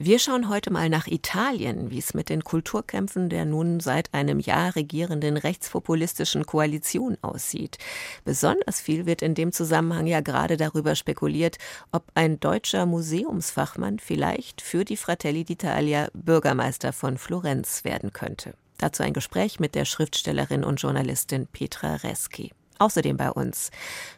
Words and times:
Wir 0.00 0.20
schauen 0.20 0.48
heute 0.48 0.70
mal 0.70 0.88
nach 0.88 1.08
Italien, 1.08 1.90
wie 1.90 1.98
es 1.98 2.14
mit 2.14 2.28
den 2.28 2.44
Kulturkämpfen 2.44 3.28
der 3.28 3.44
nun 3.44 3.80
seit 3.80 4.14
einem 4.14 4.38
Jahr 4.38 4.76
regierenden 4.76 5.36
rechtspopulistischen 5.36 6.46
Koalition 6.46 7.18
aussieht. 7.20 7.78
Besonders 8.24 8.80
viel 8.80 9.06
wird 9.06 9.22
in 9.22 9.34
dem 9.34 9.50
Zusammenhang 9.50 10.06
ja 10.06 10.20
gerade 10.20 10.56
darüber 10.56 10.94
spekuliert, 10.94 11.58
ob 11.90 12.04
ein 12.14 12.38
deutscher 12.38 12.86
Museumsfachmann 12.86 13.98
vielleicht 13.98 14.60
für 14.60 14.84
die 14.84 14.96
Fratelli 14.96 15.40
d'Italia 15.40 16.10
Bürgermeister 16.14 16.92
von 16.92 17.18
Florenz 17.18 17.82
werden 17.82 18.12
könnte. 18.12 18.54
Dazu 18.78 19.02
ein 19.02 19.12
Gespräch 19.12 19.58
mit 19.58 19.74
der 19.74 19.84
Schriftstellerin 19.84 20.62
und 20.62 20.80
Journalistin 20.80 21.48
Petra 21.48 21.96
Reski. 21.96 22.52
Außerdem 22.78 23.16
bei 23.16 23.30
uns 23.30 23.70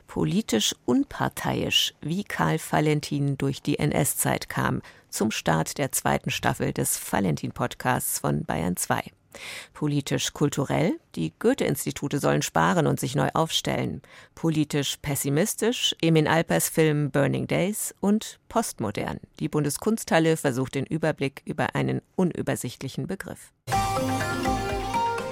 politisch 0.06 0.74
unparteiisch, 0.86 1.94
wie 2.00 2.24
Karl 2.24 2.58
Valentin 2.58 3.38
durch 3.38 3.62
die 3.62 3.78
NS-Zeit 3.78 4.48
kam, 4.48 4.82
zum 5.08 5.30
Start 5.30 5.78
der 5.78 5.92
zweiten 5.92 6.30
Staffel 6.30 6.72
des 6.72 6.98
Valentin-Podcasts 7.12 8.18
von 8.18 8.44
Bayern 8.44 8.76
2. 8.76 9.02
Politisch 9.72 10.32
kulturell, 10.32 10.98
die 11.14 11.32
Goethe-Institute 11.38 12.18
sollen 12.18 12.42
sparen 12.42 12.86
und 12.86 12.98
sich 12.98 13.14
neu 13.14 13.28
aufstellen. 13.34 14.02
Politisch 14.34 14.96
pessimistisch, 14.96 15.94
Emin 16.02 16.26
Alpers 16.26 16.68
Film 16.68 17.10
Burning 17.10 17.46
Days 17.46 17.94
und 18.00 18.40
postmodern. 18.48 19.20
Die 19.38 19.48
Bundeskunsthalle 19.48 20.36
versucht 20.36 20.74
den 20.74 20.86
Überblick 20.86 21.42
über 21.44 21.74
einen 21.74 22.02
unübersichtlichen 22.16 23.06
Begriff. 23.06 23.52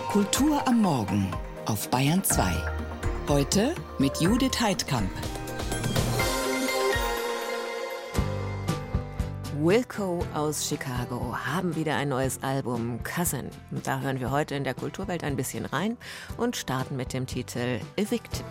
Kultur 0.09 0.67
am 0.67 0.81
Morgen 0.83 1.31
auf 1.67 1.91
Bayern 1.91 2.25
2. 2.25 2.88
Heute 3.29 3.75
mit 3.99 4.23
Judith 4.23 4.59
Heidkamp. 4.59 5.11
Wilco 9.61 10.25
aus 10.33 10.67
Chicago 10.67 11.37
haben 11.37 11.77
wieder 11.77 11.97
ein 11.97 12.09
neues 12.09 12.43
Album, 12.43 13.01
Cousin. 13.03 13.51
Da 13.85 14.01
hören 14.01 14.19
wir 14.21 14.31
heute 14.31 14.55
in 14.55 14.65
der 14.65 14.73
Kulturwelt 14.73 15.25
ein 15.25 15.37
bisschen 15.37 15.67
rein 15.67 15.99
und 16.39 16.57
starten 16.57 16.97
mit 16.97 17.13
dem 17.13 17.27
Titel 17.27 17.81
Evicted. 17.97 18.47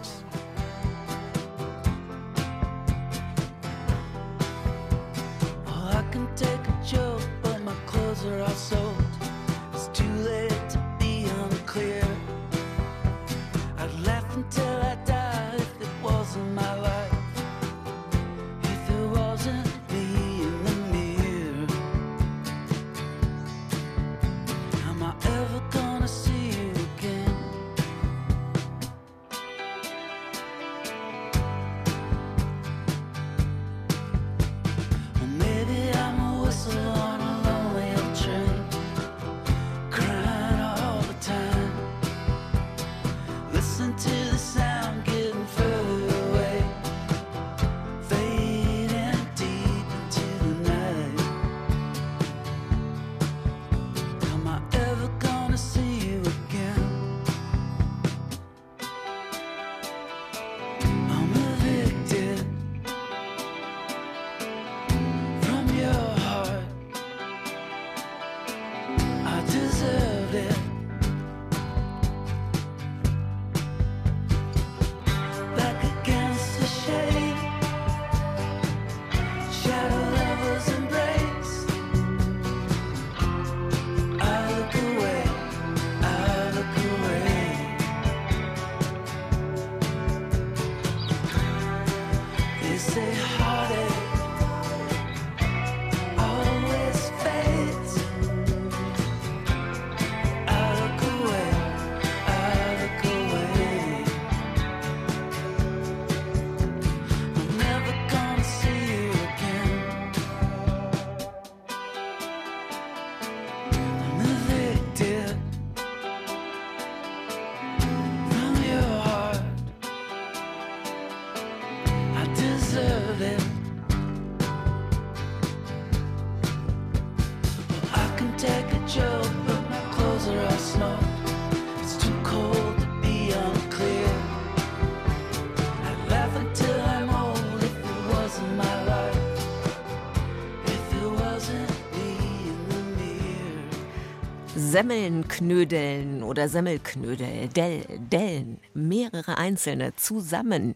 Semmeln 144.78 145.28
knödeln 145.28 146.22
oder 146.22 146.50
Semmelknödel, 146.50 147.48
Dell, 147.48 147.84
Dellen, 147.98 148.60
mehrere 148.76 149.40
einzelne 149.40 149.96
zusammen. 149.96 150.76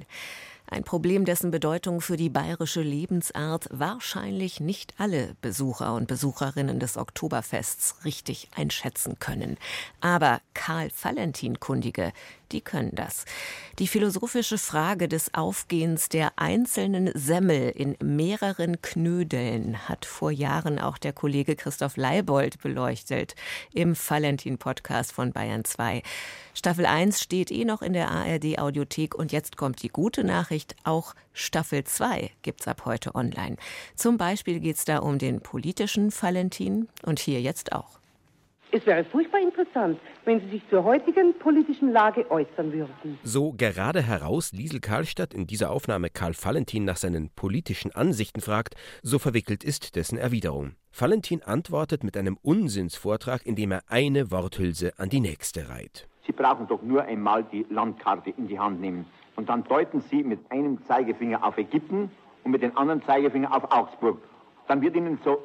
Ein 0.66 0.84
Problem, 0.84 1.24
dessen 1.24 1.52
Bedeutung 1.52 2.02
für 2.02 2.18
die 2.18 2.32
bayerische 2.32 2.82
Lebensart 2.82 3.68
wahrscheinlich 3.70 4.60
nicht 4.60 4.96
alle 4.98 5.36
Besucher 5.42 5.94
und 5.94 6.08
Besucherinnen 6.08 6.80
des 6.80 6.98
Oktoberfests 6.98 8.04
richtig 8.04 8.50
einschätzen 8.56 9.20
können. 9.20 9.58
Aber 10.00 10.42
Karl 10.56 10.90
Valentin-Kundige, 11.00 12.12
die 12.52 12.62
können 12.62 12.92
das. 12.94 13.26
Die 13.80 13.88
philosophische 13.88 14.58
Frage 14.58 15.08
des 15.08 15.34
Aufgehens 15.34 16.10
der 16.10 16.34
einzelnen 16.38 17.12
Semmel 17.16 17.70
in 17.70 17.96
mehreren 18.04 18.82
Knödeln 18.82 19.88
hat 19.88 20.06
vor 20.06 20.32
Jahren 20.32 20.78
auch 20.78 20.98
der 20.98 21.14
Kollege 21.14 21.56
Christoph 21.56 21.98
Leibold 21.98 22.62
beleuchtet 22.62 23.36
im 23.74 23.96
Valentin-Podcast 23.96 25.14
von 25.14 25.32
Bayern 25.32 25.64
2. 25.64 26.04
Staffel 26.54 26.86
1 26.86 27.22
steht 27.22 27.50
eh 27.50 27.64
noch 27.64 27.82
in 27.82 27.94
der 27.94 28.12
ARD-Audiothek 28.12 29.16
und 29.16 29.32
jetzt 29.32 29.56
kommt 29.56 29.82
die 29.82 29.90
gute 29.90 30.24
Nachricht, 30.24 30.76
auch 30.84 31.16
Staffel 31.34 31.86
2 31.86 32.30
gibt's 32.42 32.68
ab 32.68 32.84
heute 32.86 33.16
online. 33.16 33.56
Zum 33.96 34.18
Beispiel 34.18 34.60
geht's 34.60 34.84
da 34.86 34.98
um 34.98 35.18
den 35.18 35.40
politischen 35.40 36.12
Valentin 36.12 36.90
und 37.04 37.20
hier 37.20 37.42
jetzt 37.42 37.72
auch. 37.72 38.01
Es 38.74 38.86
wäre 38.86 39.04
furchtbar 39.04 39.42
interessant, 39.42 40.00
wenn 40.24 40.40
Sie 40.40 40.48
sich 40.48 40.70
zur 40.70 40.86
heutigen 40.86 41.38
politischen 41.38 41.92
Lage 41.92 42.30
äußern 42.32 42.72
würden. 42.72 43.20
So 43.22 43.52
gerade 43.52 44.02
heraus 44.02 44.54
Liesel 44.54 44.80
Karlstadt 44.80 45.34
in 45.34 45.46
dieser 45.46 45.72
Aufnahme 45.72 46.10
Karl 46.10 46.34
Valentin 46.42 46.86
nach 46.86 46.96
seinen 46.96 47.30
politischen 47.32 47.94
Ansichten 47.94 48.40
fragt, 48.40 48.76
so 49.04 49.20
verwickelt 49.20 49.66
ist 49.66 49.98
dessen 49.98 50.18
Erwiderung. 50.18 50.76
Valentin 50.98 51.44
antwortet 51.44 52.06
mit 52.06 52.16
einem 52.16 52.38
Unsinnsvortrag, 52.42 53.46
in 53.46 53.58
dem 53.58 53.72
er 53.72 53.84
eine 53.88 54.32
Worthülse 54.32 54.94
an 54.98 55.10
die 55.10 55.20
nächste 55.20 55.68
reiht. 55.68 56.08
Sie 56.26 56.32
brauchen 56.32 56.66
doch 56.70 56.82
nur 56.82 57.04
einmal 57.04 57.44
die 57.44 57.66
Landkarte 57.70 58.30
in 58.30 58.48
die 58.48 58.58
Hand 58.58 58.80
nehmen. 58.80 59.06
Und 59.36 59.50
dann 59.50 59.66
deuten 59.66 60.00
Sie 60.00 60.24
mit 60.24 60.40
einem 60.50 60.82
Zeigefinger 60.86 61.44
auf 61.46 61.58
Ägypten 61.58 62.10
und 62.46 62.52
mit 62.52 62.62
dem 62.62 62.78
anderen 62.78 63.04
Zeigefinger 63.04 63.54
auf 63.54 63.70
Augsburg. 63.70 64.18
Dann 64.70 64.82
wird 64.82 64.96
Ihnen 64.96 65.20
so 65.26 65.42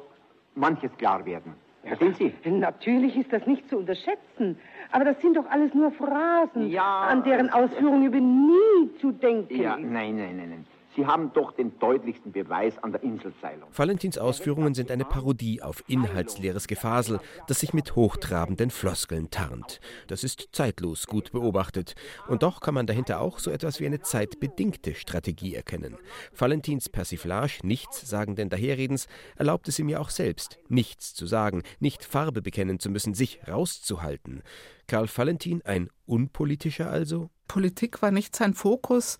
manches 0.55 0.95
klar 0.97 1.25
werden. 1.25 1.55
Verstehen 1.83 2.13
Sie? 2.15 2.49
Natürlich 2.49 3.15
ist 3.15 3.31
das 3.31 3.45
nicht 3.45 3.69
zu 3.69 3.77
unterschätzen. 3.77 4.57
Aber 4.91 5.05
das 5.05 5.19
sind 5.21 5.37
doch 5.37 5.45
alles 5.49 5.73
nur 5.73 5.91
Phrasen, 5.91 6.69
ja, 6.69 7.01
an 7.01 7.23
deren 7.23 7.49
Ausführung 7.49 8.05
über 8.05 8.19
nie 8.19 8.97
zu 8.99 9.11
denken 9.11 9.61
ja, 9.61 9.77
Nein, 9.77 10.15
nein, 10.17 10.37
nein, 10.37 10.49
nein. 10.49 10.65
Sie 10.97 11.05
haben 11.05 11.31
doch 11.33 11.51
den 11.51 11.77
deutlichsten 11.77 12.31
Beweis 12.31 12.79
an 12.79 12.91
der 12.91 13.03
Inselseilung. 13.03 13.69
Valentins 13.71 14.17
Ausführungen 14.17 14.73
sind 14.73 14.89
eine 14.89 15.05
Parodie 15.05 15.61
auf 15.61 15.83
inhaltsleeres 15.87 16.67
Gefasel, 16.67 17.19
das 17.47 17.59
sich 17.59 17.71
mit 17.71 17.95
hochtrabenden 17.95 18.71
Floskeln 18.71 19.29
tarnt. 19.29 19.79
Das 20.07 20.23
ist 20.23 20.49
zeitlos 20.53 21.05
gut 21.05 21.31
beobachtet. 21.31 21.93
Und 22.27 22.41
doch 22.41 22.61
kann 22.61 22.73
man 22.73 22.87
dahinter 22.87 23.21
auch 23.21 23.37
so 23.37 23.51
etwas 23.51 23.79
wie 23.79 23.85
eine 23.85 23.99
zeitbedingte 23.99 24.95
Strategie 24.95 25.53
erkennen. 25.53 25.97
Valentins 26.35 26.89
Persiflage 26.89 27.59
nichtssagenden 27.61 28.49
Daherredens 28.49 29.07
erlaubt 29.35 29.67
es 29.67 29.77
ihm 29.77 29.89
ja 29.89 29.99
auch 29.99 30.09
selbst, 30.09 30.57
nichts 30.67 31.13
zu 31.13 31.27
sagen, 31.27 31.61
nicht 31.79 32.03
Farbe 32.03 32.41
bekennen 32.41 32.79
zu 32.79 32.89
müssen, 32.89 33.13
sich 33.13 33.39
rauszuhalten. 33.47 34.41
Karl 34.87 35.07
Valentin 35.15 35.61
ein 35.63 35.91
unpolitischer 36.07 36.89
also? 36.89 37.29
Politik 37.47 38.01
war 38.01 38.11
nicht 38.11 38.35
sein 38.35 38.53
Fokus, 38.53 39.17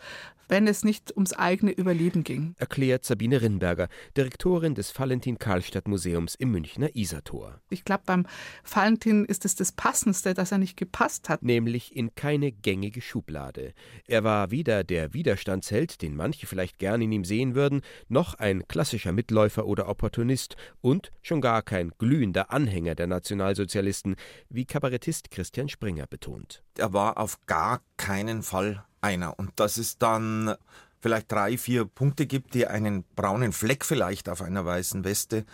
wenn 0.48 0.68
es 0.68 0.84
nicht 0.84 1.16
ums 1.16 1.34
eigene 1.34 1.72
Überleben 1.72 2.24
ging. 2.24 2.56
Erklärt 2.58 3.06
Sabine 3.06 3.42
Rinnberger, 3.42 3.90
Direktorin 4.16 4.76
des 4.76 4.98
Valentin 4.98 5.38
Karlstadt 5.38 5.88
Museums 5.88 6.36
im 6.36 6.52
Münchner 6.52 6.96
Isartor. 6.96 7.62
Ich 7.70 7.86
glaube, 7.86 8.04
beim 8.06 8.26
Valentin 8.64 9.26
ist 9.26 9.46
es 9.46 9.56
das 9.56 9.72
Passendste, 9.72 10.34
dass 10.34 10.52
er 10.52 10.58
nicht 10.58 10.78
gepasst 10.78 11.30
hat. 11.30 11.44
Nämlich 11.44 11.96
in 11.96 12.16
keine 12.16 12.52
gängige 12.52 13.02
Schublade. 13.02 13.74
Er 14.08 14.24
war 14.24 14.52
weder 14.52 14.84
der 14.84 15.14
Widerstandsheld, 15.14 16.02
den 16.02 16.16
manche 16.16 16.48
vielleicht 16.48 16.80
gern 16.80 17.02
in 17.02 17.12
ihm 17.12 17.26
sehen 17.26 17.56
würden, 17.56 17.82
noch 18.08 18.36
ein 18.36 18.68
klassischer 18.68 19.12
Mitläufer 19.12 19.66
oder 19.66 19.90
Opportunist 19.90 20.56
und 20.82 21.12
schon 21.22 21.42
gar 21.42 21.62
kein 21.62 21.92
glühender 21.98 22.52
Anhänger 22.52 22.96
der 22.96 23.08
Nationalsozialisten, 23.08 24.16
wie 24.50 24.66
Kabarettist 24.66 25.32
Christian 25.32 25.70
Springer 25.70 26.08
betont. 26.08 26.64
Er 26.78 26.94
war 26.94 27.18
auf 27.18 27.46
gar 27.46 27.82
keinen 27.98 28.44
Fall 28.44 28.86
einer. 29.02 29.38
Und 29.38 29.60
dass 29.60 29.78
es 29.78 29.98
dann 29.98 30.56
vielleicht 31.00 31.32
drei, 31.32 31.58
vier 31.58 31.86
Punkte 31.86 32.26
gibt, 32.26 32.54
die 32.54 32.68
einen 32.68 33.04
braunen 33.16 33.54
Fleck 33.54 33.86
vielleicht 33.86 34.30
auf 34.30 34.42
einer 34.42 34.66
weißen 34.66 35.04
Weste 35.04 35.46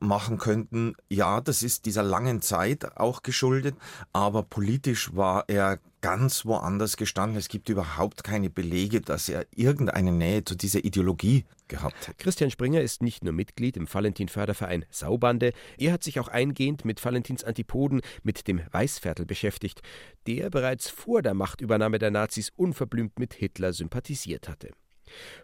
machen 0.00 0.38
könnten. 0.38 0.94
Ja, 1.08 1.40
das 1.40 1.62
ist 1.62 1.86
dieser 1.86 2.02
langen 2.02 2.40
Zeit 2.40 2.96
auch 2.96 3.22
geschuldet, 3.22 3.76
aber 4.12 4.42
politisch 4.42 5.14
war 5.14 5.44
er 5.48 5.78
ganz 6.02 6.44
woanders 6.44 6.98
gestanden. 6.98 7.38
Es 7.38 7.48
gibt 7.48 7.68
überhaupt 7.70 8.24
keine 8.24 8.50
Belege, 8.50 9.00
dass 9.00 9.28
er 9.28 9.46
irgendeine 9.54 10.12
Nähe 10.12 10.44
zu 10.44 10.54
dieser 10.54 10.84
Ideologie 10.84 11.46
gehabt 11.68 12.08
hat. 12.08 12.18
Christian 12.18 12.50
Springer 12.50 12.82
ist 12.82 13.02
nicht 13.02 13.24
nur 13.24 13.32
Mitglied 13.32 13.76
im 13.78 13.92
Valentin-Förderverein 13.92 14.84
Saubande, 14.90 15.52
er 15.78 15.92
hat 15.92 16.04
sich 16.04 16.20
auch 16.20 16.28
eingehend 16.28 16.84
mit 16.84 17.02
Valentins 17.02 17.44
Antipoden, 17.44 18.02
mit 18.22 18.46
dem 18.48 18.60
Weißviertel 18.70 19.24
beschäftigt, 19.24 19.80
der 20.26 20.50
bereits 20.50 20.90
vor 20.90 21.22
der 21.22 21.34
Machtübernahme 21.34 21.98
der 21.98 22.10
Nazis 22.10 22.52
unverblümt 22.54 23.18
mit 23.18 23.32
Hitler 23.32 23.72
sympathisiert 23.72 24.48
hatte. 24.48 24.70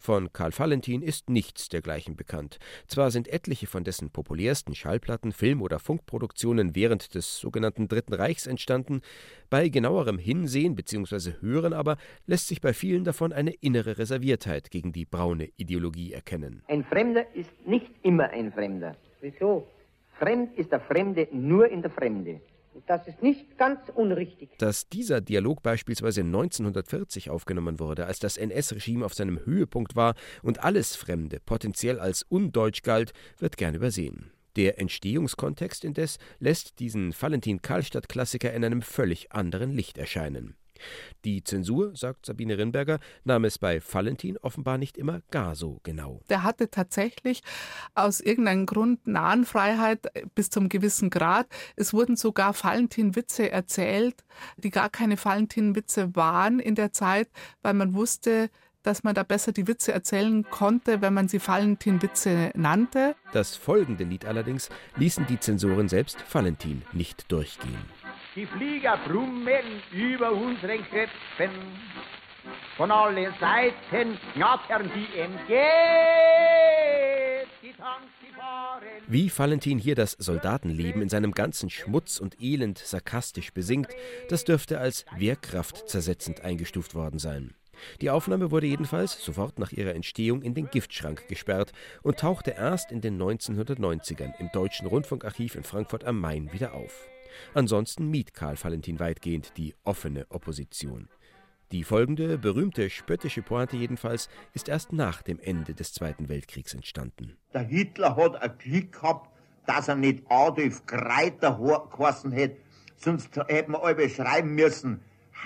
Von 0.01 0.33
Karl 0.33 0.53
Valentin 0.57 1.03
ist 1.03 1.31
nichts 1.31 1.69
dergleichen 1.69 2.17
bekannt. 2.17 2.59
Zwar 2.87 3.11
sind 3.11 3.29
etliche 3.29 3.67
von 3.67 3.85
dessen 3.85 4.11
populärsten 4.11 4.75
Schallplatten, 4.75 5.33
Film- 5.33 5.63
oder 5.63 5.79
Funkproduktionen 5.79 6.75
während 6.75 7.15
des 7.15 7.39
sogenannten 7.39 7.89
Dritten 7.89 8.15
Reichs 8.15 8.47
entstanden, 8.47 9.01
bei 9.51 9.69
genauerem 9.69 10.19
Hinsehen 10.19 10.75
bzw. 10.75 11.33
Hören 11.41 11.73
aber 11.73 11.97
lässt 12.27 12.49
sich 12.49 12.61
bei 12.61 12.73
vielen 12.73 13.05
davon 13.05 13.33
eine 13.33 13.53
innere 13.53 13.99
Reserviertheit 13.99 14.71
gegen 14.71 14.93
die 14.93 15.05
braune 15.05 15.51
Ideologie 15.57 16.13
erkennen. 16.13 16.63
Ein 16.69 16.85
Fremder 16.85 17.25
ist 17.35 17.51
nicht 17.67 17.91
immer 18.03 18.31
ein 18.31 18.53
Fremder. 18.53 18.97
Wieso? 19.21 19.67
Fremd 20.19 20.57
ist 20.59 20.73
der 20.73 20.81
Fremde 20.81 21.29
nur 21.33 21.69
in 21.69 21.83
der 21.83 21.91
Fremde. 21.91 22.41
Das 22.87 23.07
ist 23.07 23.23
nicht 23.23 23.59
ganz 23.59 23.81
unrichtig. 23.95 24.51
Dass 24.59 24.89
dieser 24.89 25.21
Dialog 25.21 25.63
beispielsweise 25.63 26.21
1940 26.21 27.31
aufgenommen 27.31 27.81
wurde, 27.81 28.07
als 28.07 28.19
das 28.19 28.37
NS-Regime 28.37 29.05
auf 29.05 29.15
seinem 29.15 29.45
Höhepunkt 29.45 29.97
war 29.97 30.15
und 30.43 30.65
alles 30.65 30.97
Fremde 30.97 31.41
potenziell 31.41 31.99
als 31.99 32.23
undeutsch 32.23 32.83
galt, 32.83 33.13
wird 33.39 33.57
gern 33.57 33.75
übersehen. 33.75 34.31
Der 34.57 34.81
Entstehungskontext 34.81 35.85
indes 35.85 36.19
lässt 36.41 36.81
diesen 36.81 37.13
Valentin-Karlstadt-Klassiker 37.13 38.53
in 38.53 38.65
einem 38.65 38.83
völlig 38.83 39.31
anderen 39.33 39.73
Licht 39.73 39.99
erscheinen. 39.99 40.57
Die 41.25 41.45
Zensur, 41.45 41.97
sagt 41.97 42.27
Sabine 42.27 42.59
Rinberger, 42.59 42.99
nahm 43.25 43.45
es 43.45 43.59
bei 43.59 43.81
Valentin 43.81 44.37
offenbar 44.39 44.79
nicht 44.79 44.97
immer 44.97 45.21
gar 45.31 45.55
so 45.55 45.81
genau. 45.83 46.21
Der 46.29 46.43
hatte 46.43 46.71
tatsächlich 46.71 47.43
aus 47.95 48.21
irgendeinem 48.21 48.67
Grund 48.67 49.07
Nahenfreiheit 49.07 50.07
bis 50.35 50.51
zum 50.51 50.69
gewissen 50.69 51.11
Grad. 51.11 51.47
Es 51.77 51.93
wurden 51.93 52.17
sogar 52.17 52.55
Valentin-Witze 52.55 53.51
erzählt, 53.51 54.25
die 54.57 54.71
gar 54.71 54.91
keine 54.91 55.23
Valentin-Witze 55.23 56.15
waren 56.17 56.61
in 56.61 56.75
der 56.75 56.93
Zeit, 56.93 57.29
weil 57.63 57.75
man 57.75 57.95
wusste, 57.95 58.51
dass 58.83 59.03
man 59.03 59.15
da 59.15 59.23
besser 59.23 59.53
die 59.53 59.67
Witze 59.67 59.93
erzählen 59.93 60.45
konnte, 60.49 61.03
wenn 61.03 61.13
man 61.13 61.29
sie 61.29 61.47
Valentin-Witze 61.47 62.53
nannte. 62.55 63.17
Das 63.33 63.55
folgende 63.55 64.05
Lied 64.05 64.25
allerdings 64.25 64.71
ließen 64.97 65.27
die 65.27 65.39
Zensoren 65.39 65.89
selbst 65.89 66.17
Valentin 66.33 66.83
nicht 66.93 67.31
durchgehen. 67.31 67.85
Die 68.35 68.47
Flieger 68.47 68.99
brummen 69.07 69.83
über 69.93 70.33
unseren 70.33 70.85
Köpfen. 70.91 71.51
Von 72.77 72.91
allen 72.91 73.33
Seiten 73.41 74.19
knattern. 74.35 74.91
Die 74.95 75.07
fahren. 77.73 78.03
Wie 79.07 79.31
Valentin 79.37 79.79
hier 79.79 79.95
das 79.95 80.13
Soldatenleben 80.13 81.03
in 81.03 81.09
seinem 81.09 81.33
ganzen 81.33 81.71
Schmutz 81.71 82.19
und 82.19 82.41
Elend 82.41 82.79
sarkastisch 82.79 83.53
besingt, 83.53 83.89
das 84.29 84.45
dürfte 84.45 84.79
als 84.79 85.05
wehrkraftzersetzend 85.17 86.43
eingestuft 86.43 86.95
worden 86.95 87.19
sein. 87.19 87.55
Die 88.01 88.11
Aufnahme 88.11 88.51
wurde 88.51 88.67
jedenfalls 88.67 89.25
sofort 89.25 89.59
nach 89.59 89.73
ihrer 89.73 89.95
Entstehung 89.95 90.43
in 90.43 90.55
den 90.55 90.69
Giftschrank 90.69 91.29
gesperrt 91.29 91.73
und 92.03 92.19
tauchte 92.19 92.51
erst 92.51 92.91
in 92.91 93.01
den 93.01 93.21
1990ern 93.21 94.33
im 94.39 94.51
Deutschen 94.53 94.87
Rundfunkarchiv 94.87 95.55
in 95.55 95.63
Frankfurt 95.63 96.05
am 96.05 96.21
Main 96.21 96.53
wieder 96.53 96.75
auf. 96.75 97.09
Ansonsten 97.55 98.09
mied 98.11 98.35
Karl 98.35 98.57
Valentin 98.63 99.01
weitgehend 99.01 99.53
die 99.57 99.75
offene 99.85 100.27
Opposition. 100.31 101.09
Die 101.71 101.85
folgende 101.85 102.39
berühmte 102.39 102.89
spöttische 102.89 103.43
Pointe 103.43 103.77
jedenfalls 103.77 104.31
ist 104.55 104.69
erst 104.69 104.93
nach 104.93 105.21
dem 105.21 105.39
Ende 105.39 105.75
des 105.75 105.93
Zweiten 105.93 106.31
Weltkriegs 106.31 106.73
entstanden. 106.73 107.37
Der 107.53 107.63
Hitler 107.63 108.17
hat 108.17 108.37
ein 108.37 108.57
Glück 108.57 108.93
gehabt, 108.93 109.31
dass 109.67 109.89
er 109.89 109.97
nicht 109.97 110.25
Adolf 110.31 110.87
Greiter 110.87 111.59
geheißen 111.95 112.33
hätte, 112.33 112.57
sonst 112.97 113.37
hätten 113.37 113.73
wir 113.73 113.85
alle 113.85 114.09
schreiben 114.09 114.55
müssen, 114.55 115.03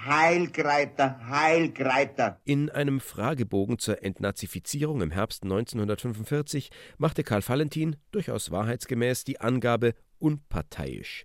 Heilgreiter, 0.07 1.21
Heilgreiter. 1.29 2.41
In 2.45 2.71
einem 2.71 3.01
Fragebogen 3.01 3.79
zur 3.79 4.03
Entnazifizierung 4.03 5.01
im 5.01 5.11
Herbst 5.11 5.43
1945 5.43 6.71
machte 6.99 7.25
Karl 7.25 7.47
Valentin 7.47 7.97
durchaus 8.11 8.51
wahrheitsgemäß 8.51 9.25
die 9.25 9.41
Angabe 9.41 9.95
unparteiisch. 10.19 11.25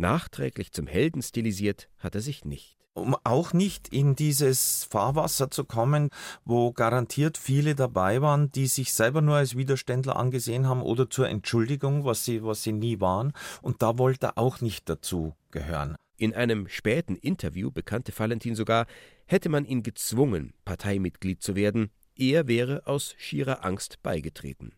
Nachträglich 0.00 0.72
zum 0.72 0.86
Helden 0.86 1.20
stilisiert 1.20 1.90
hat 1.98 2.14
er 2.14 2.22
sich 2.22 2.46
nicht. 2.46 2.78
Um 2.94 3.14
auch 3.22 3.52
nicht 3.52 3.92
in 3.92 4.16
dieses 4.16 4.84
Fahrwasser 4.84 5.50
zu 5.50 5.64
kommen, 5.64 6.08
wo 6.42 6.72
garantiert 6.72 7.36
viele 7.36 7.74
dabei 7.74 8.22
waren, 8.22 8.50
die 8.50 8.66
sich 8.66 8.94
selber 8.94 9.20
nur 9.20 9.36
als 9.36 9.58
Widerständler 9.58 10.16
angesehen 10.16 10.66
haben 10.66 10.80
oder 10.80 11.10
zur 11.10 11.28
Entschuldigung, 11.28 12.06
was 12.06 12.24
sie, 12.24 12.42
was 12.42 12.62
sie 12.62 12.72
nie 12.72 12.98
waren. 13.00 13.34
Und 13.60 13.82
da 13.82 13.98
wollte 13.98 14.28
er 14.28 14.38
auch 14.38 14.62
nicht 14.62 14.88
dazu 14.88 15.34
gehören. 15.50 15.96
In 16.16 16.34
einem 16.34 16.66
späten 16.66 17.16
Interview 17.16 17.70
bekannte 17.70 18.18
Valentin 18.18 18.54
sogar, 18.54 18.86
hätte 19.26 19.50
man 19.50 19.66
ihn 19.66 19.82
gezwungen, 19.82 20.54
Parteimitglied 20.64 21.42
zu 21.42 21.56
werden, 21.56 21.90
er 22.16 22.48
wäre 22.48 22.86
aus 22.86 23.14
schierer 23.18 23.66
Angst 23.66 24.02
beigetreten. 24.02 24.72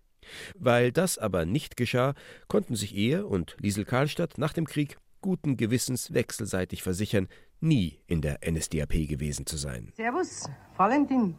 Weil 0.56 0.92
das 0.92 1.18
aber 1.18 1.44
nicht 1.44 1.76
geschah, 1.76 2.14
konnten 2.48 2.76
sich 2.76 2.96
er 2.96 3.28
und 3.28 3.56
Liesel 3.60 3.84
Karlstadt 3.84 4.38
nach 4.38 4.52
dem 4.52 4.66
Krieg 4.66 4.96
guten 5.22 5.56
Gewissens 5.56 6.12
wechselseitig 6.12 6.82
versichern, 6.82 7.28
nie 7.60 8.00
in 8.06 8.20
der 8.20 8.40
NSDAP 8.46 9.08
gewesen 9.08 9.46
zu 9.46 9.56
sein. 9.56 9.92
Servus, 9.96 10.50
Valentin. 10.76 11.38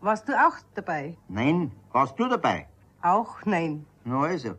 Warst 0.00 0.28
du 0.28 0.32
auch 0.32 0.56
dabei? 0.74 1.16
Nein, 1.28 1.72
warst 1.92 2.18
du 2.18 2.28
dabei? 2.28 2.66
Auch 3.02 3.44
nein. 3.44 3.86
Na 4.04 4.20
also. 4.20 4.56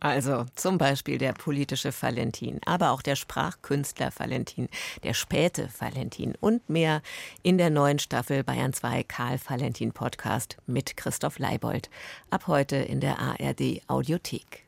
Also 0.00 0.46
zum 0.56 0.78
Beispiel 0.78 1.16
der 1.16 1.32
politische 1.32 1.92
Valentin, 1.92 2.58
aber 2.66 2.90
auch 2.90 3.02
der 3.02 3.14
Sprachkünstler 3.14 4.10
Valentin, 4.16 4.68
der 5.04 5.14
späte 5.14 5.68
Valentin 5.78 6.34
und 6.40 6.68
mehr 6.68 7.02
in 7.44 7.56
der 7.56 7.70
neuen 7.70 8.00
Staffel 8.00 8.42
Bayern 8.42 8.72
2 8.72 9.04
Karl 9.04 9.38
Valentin 9.46 9.92
Podcast 9.92 10.56
mit 10.66 10.96
Christoph 10.96 11.38
Leibold. 11.38 11.88
Ab 12.30 12.48
heute 12.48 12.76
in 12.76 12.98
der 12.98 13.20
ARD 13.20 13.82
Audiothek. 13.86 14.64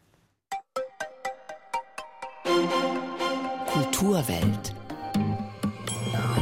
Kulturwelt. 4.04 4.74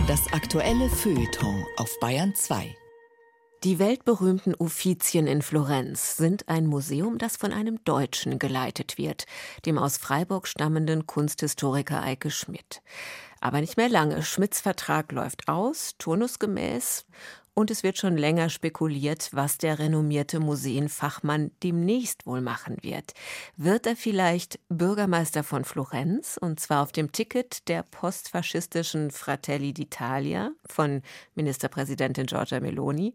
Das 0.09 0.33
aktuelle 0.33 0.89
Feuilleton 0.89 1.65
auf 1.77 1.97
Bayern 2.01 2.35
2. 2.35 2.75
Die 3.63 3.79
weltberühmten 3.79 4.57
Uffizien 4.59 5.29
in 5.29 5.43
Florenz 5.43 6.17
sind 6.17 6.49
ein 6.49 6.67
Museum, 6.67 7.19
das 7.19 7.37
von 7.37 7.53
einem 7.53 7.79
Deutschen 7.85 8.41
geleitet 8.41 8.99
wird, 8.99 9.27
dem 9.65 9.79
aus 9.79 9.97
Freiburg 9.97 10.49
stammenden 10.49 11.07
Kunsthistoriker 11.07 12.03
Eike 12.03 12.33
Schmidt. 12.33 12.83
Aber 13.41 13.61
nicht 13.61 13.77
mehr 13.77 13.89
lange. 13.89 14.25
Schmidts 14.25 14.61
Vertrag 14.61 15.13
läuft 15.13 15.47
aus, 15.47 15.95
turnusgemäß. 15.99 17.07
Und 17.55 17.71
es 17.71 17.83
wird 17.83 17.99
schon 17.99 18.17
länger 18.17 18.49
spekuliert, 18.49 19.29
was 19.33 19.59
der 19.59 19.79
renommierte 19.79 20.41
Museenfachmann 20.41 21.51
demnächst 21.63 22.25
wohl 22.27 22.41
machen 22.41 22.79
wird. 22.81 23.13
Wird 23.59 23.87
er 23.87 23.95
vielleicht 23.95 24.59
Bürgermeister 24.71 25.45
von 25.45 25.65
Florenz, 25.65 26.39
und 26.41 26.61
zwar 26.61 26.83
auf 26.83 26.93
dem 26.93 27.13
Ticket 27.13 27.69
der 27.69 27.83
postfaschistischen 27.83 29.11
Fratelli 29.11 29.73
d'Italia 29.73 30.53
von 30.67 31.03
Ministerpräsidentin 31.35 32.25
Giorgia 32.25 32.61
Meloni? 32.61 33.15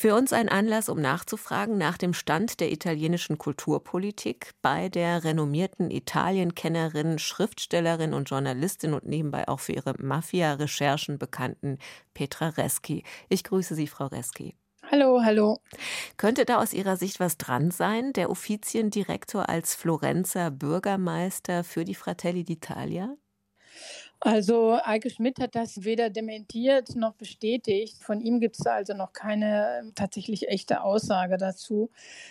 Für 0.00 0.14
uns 0.14 0.32
ein 0.32 0.48
Anlass, 0.48 0.88
um 0.88 1.00
nachzufragen 1.00 1.76
nach 1.76 1.98
dem 1.98 2.14
Stand 2.14 2.60
der 2.60 2.70
italienischen 2.70 3.36
Kulturpolitik 3.36 4.52
bei 4.62 4.88
der 4.88 5.24
renommierten 5.24 5.90
Italienkennerin, 5.90 7.18
Schriftstellerin 7.18 8.14
und 8.14 8.30
Journalistin 8.30 8.94
und 8.94 9.06
nebenbei 9.06 9.48
auch 9.48 9.58
für 9.58 9.72
ihre 9.72 9.94
Mafia-Recherchen 9.98 11.18
bekannten 11.18 11.78
Petra 12.14 12.50
Reski. 12.50 13.02
Ich 13.28 13.42
grüße 13.42 13.74
Sie, 13.74 13.88
Frau 13.88 14.06
Reski. 14.06 14.54
Hallo, 14.88 15.22
hallo. 15.24 15.58
Könnte 16.16 16.44
da 16.44 16.58
aus 16.58 16.72
Ihrer 16.72 16.96
Sicht 16.96 17.18
was 17.18 17.36
dran 17.36 17.72
sein, 17.72 18.12
der 18.12 18.30
Offiziendirektor 18.30 19.48
als 19.48 19.74
Florenzer 19.74 20.52
Bürgermeister 20.52 21.64
für 21.64 21.84
die 21.84 21.96
Fratelli 21.96 22.42
d'Italia? 22.42 23.16
Also 24.20 24.76
Eike 24.82 25.10
Schmidt 25.10 25.38
hat 25.38 25.54
das 25.54 25.84
weder 25.84 26.10
dementiert 26.10 26.96
noch 26.96 27.14
bestätigt. 27.14 28.02
Von 28.02 28.20
ihm 28.20 28.40
gibt 28.40 28.58
es 28.58 28.66
also 28.66 28.92
noch 28.92 29.12
keine 29.12 29.78
ähm, 29.80 29.92
tatsächlich 29.94 30.48
echte 30.48 30.82
Aussage 30.82 31.36
dazu. 31.36 31.90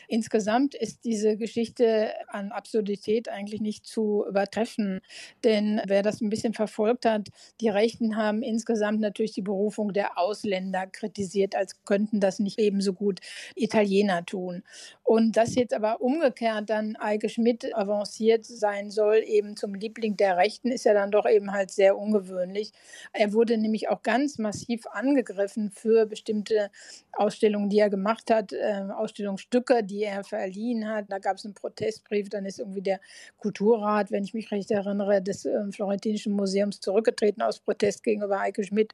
Insgesamt 0.10 0.75
ist 0.75 1.06
diese 1.06 1.38
Geschichte 1.38 2.12
an 2.27 2.51
Absurdität 2.51 3.29
eigentlich 3.29 3.62
nicht 3.62 3.86
zu 3.86 4.25
übertreffen. 4.27 5.00
Denn 5.46 5.82
wer 5.88 6.03
das 6.03 6.20
ein 6.20 6.29
bisschen 6.29 6.53
verfolgt 6.53 7.06
hat, 7.06 7.29
die 7.62 7.70
Rechten 7.70 8.17
haben 8.17 8.44
insgesamt 8.44 9.00
natürlich 9.00 9.32
die 9.32 9.41
Berufung 9.41 9.94
der 9.94 10.17
Ausländer 10.17 10.88
kritisiert, 10.88 11.56
als 11.56 11.86
könnten 11.86 12.20
das 12.20 12.39
nicht 12.39 12.60
ebenso 12.60 12.91
gut 12.91 13.22
Italiener 13.56 14.25
tun. 14.25 14.63
Und 15.03 15.38
dass 15.38 15.56
jetzt 15.56 15.74
aber 15.74 16.01
umgekehrt 16.01 16.70
dann 16.70 16.98
Eike 16.98 17.29
Schmidt 17.29 17.74
avanciert 17.74 18.44
sein 18.46 18.91
soll, 18.91 19.24
eben 19.25 19.56
zum 19.56 19.74
Liebling 19.74 20.17
der 20.17 20.36
Rechten, 20.36 20.70
ist 20.70 20.84
ja 20.84 20.94
dann 20.94 21.12
doch 21.12 21.25
eben 21.25 21.53
halt 21.53 21.76
sehr 21.77 21.98
ungewöhnlich. 21.98 22.74
Er 23.13 23.31
wurde 23.31 23.57
nämlich 23.57 23.88
auch 23.88 24.03
ganz 24.03 24.38
massiv 24.38 24.86
angegriffen 24.88 25.72
für 25.72 26.05
bestimmte 26.05 26.69
Ausstellungen, 27.13 27.69
die 27.69 27.79
er 27.79 27.89
gemacht 27.89 28.29
hat, 28.29 28.51
äh, 28.51 28.84
Ausstellungsstücke, 28.93 29.84
die 29.84 30.03
er 30.03 30.25
verliehen 30.25 30.89
hat. 30.89 31.05
Da 31.07 31.19
gab 31.19 31.38
es 31.38 31.46
einen 31.46 31.53
Protestbrief, 31.53 32.29
dann 32.29 32.46
ist 32.46 32.60
irgendwie 32.60 32.81
der 32.81 33.00
Kulturrat, 33.38 34.12
wenn 34.12 34.25
ich 34.25 34.34
mich 34.34 34.51
recht 34.51 34.69
erinnere, 34.72 35.22
des 35.22 35.46
äh, 35.46 35.72
Florentinischen 35.72 36.34
Museums 36.34 36.81
zurückgetreten 36.81 37.41
aus 37.41 37.60
Protest 37.60 38.03
gegenüber 38.03 38.39
Eike 38.41 38.63
Schmidt. 38.63 38.93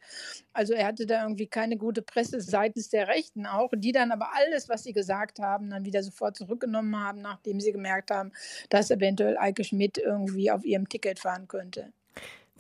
Also 0.54 0.74
er 0.74 0.86
hatte 0.86 1.06
da 1.06 1.24
irgendwie 1.24 1.48
keine 1.48 1.78
gute 1.78 2.04
Presse 2.04 2.40
seitens 2.42 2.90
der 2.90 3.08
Rechten 3.08 3.46
auch, 3.48 3.72
die 3.76 3.92
dann 3.92 4.12
aber 4.12 4.30
alles, 4.34 4.70
was 4.70 4.84
sie 4.84 4.94
gesagt 4.94 5.40
haben, 5.40 5.72
dann 5.72 5.86
wieder 5.86 6.04
sofort 6.04 6.38
zurückgenommen 6.38 6.96
haben, 7.00 7.22
nachdem 7.22 7.60
sie 7.60 7.72
gemerkt 7.72 8.12
haben, 8.12 8.32
dass 8.70 8.92
eventuell 8.92 9.38
Eike 9.38 9.64
Schmidt 9.64 9.98
irgendwie 9.98 10.52
auf 10.52 10.66
ihrem 10.66 10.90
Ticket 10.90 11.20
fahren 11.20 11.48
könnte. 11.48 11.92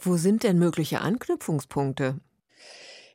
Wo 0.05 0.17
sind 0.17 0.43
denn 0.43 0.59
mögliche 0.59 0.99
Anknüpfungspunkte? 0.99 2.19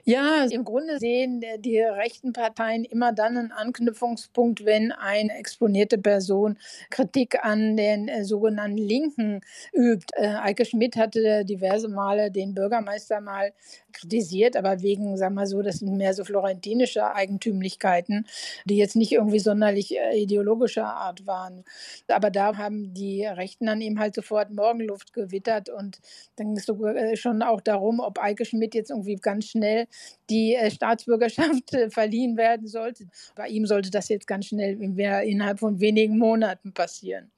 Ja, 0.04 0.46
im 0.50 0.64
Grunde 0.64 0.98
sehen 0.98 1.44
die 1.58 1.80
rechten 1.80 2.32
Parteien 2.32 2.86
immer 2.86 3.12
dann 3.12 3.36
einen 3.36 3.52
Anknüpfungspunkt, 3.52 4.64
wenn 4.64 4.90
eine 4.90 5.36
exponierte 5.36 5.98
Person 5.98 6.56
Kritik 6.88 7.44
an 7.44 7.76
den 7.76 8.08
äh, 8.08 8.24
sogenannten 8.24 8.78
Linken 8.78 9.42
übt. 9.74 10.06
Äh, 10.16 10.28
Eike 10.28 10.64
Schmidt 10.64 10.96
hatte 10.96 11.44
diverse 11.44 11.88
Male 11.88 12.30
den 12.30 12.54
Bürgermeister 12.54 13.20
mal 13.20 13.52
kritisiert, 13.98 14.56
aber 14.56 14.82
wegen, 14.82 15.16
sagen 15.16 15.34
wir 15.34 15.46
so, 15.46 15.62
das 15.62 15.78
sind 15.78 15.96
mehr 15.96 16.14
so 16.14 16.24
florentinische 16.24 17.14
Eigentümlichkeiten, 17.14 18.26
die 18.64 18.76
jetzt 18.76 18.96
nicht 18.96 19.12
irgendwie 19.12 19.38
sonderlich 19.38 19.96
äh, 19.96 20.16
ideologischer 20.20 20.86
Art 20.86 21.26
waren. 21.26 21.64
Aber 22.08 22.30
da 22.30 22.56
haben 22.56 22.94
die 22.94 23.24
Rechten 23.24 23.66
dann 23.66 23.80
eben 23.80 23.98
halt 23.98 24.14
sofort 24.14 24.50
Morgenluft 24.50 25.12
gewittert 25.12 25.68
und 25.68 25.98
dann 26.36 26.48
ging 26.48 26.56
es 26.56 26.66
sogar 26.66 27.16
schon 27.16 27.42
auch 27.42 27.60
darum, 27.60 28.00
ob 28.00 28.18
Eike 28.18 28.44
Schmidt 28.44 28.74
jetzt 28.74 28.90
irgendwie 28.90 29.16
ganz 29.16 29.46
schnell 29.46 29.86
die 30.30 30.54
äh, 30.54 30.70
Staatsbürgerschaft 30.70 31.74
äh, 31.74 31.90
verliehen 31.90 32.36
werden 32.36 32.66
sollte. 32.66 33.06
Bei 33.34 33.48
ihm 33.48 33.66
sollte 33.66 33.90
das 33.90 34.08
jetzt 34.08 34.26
ganz 34.26 34.46
schnell 34.46 34.80
innerhalb 34.80 35.58
von 35.58 35.80
wenigen 35.80 36.18
Monaten 36.18 36.72
passieren. 36.72 37.30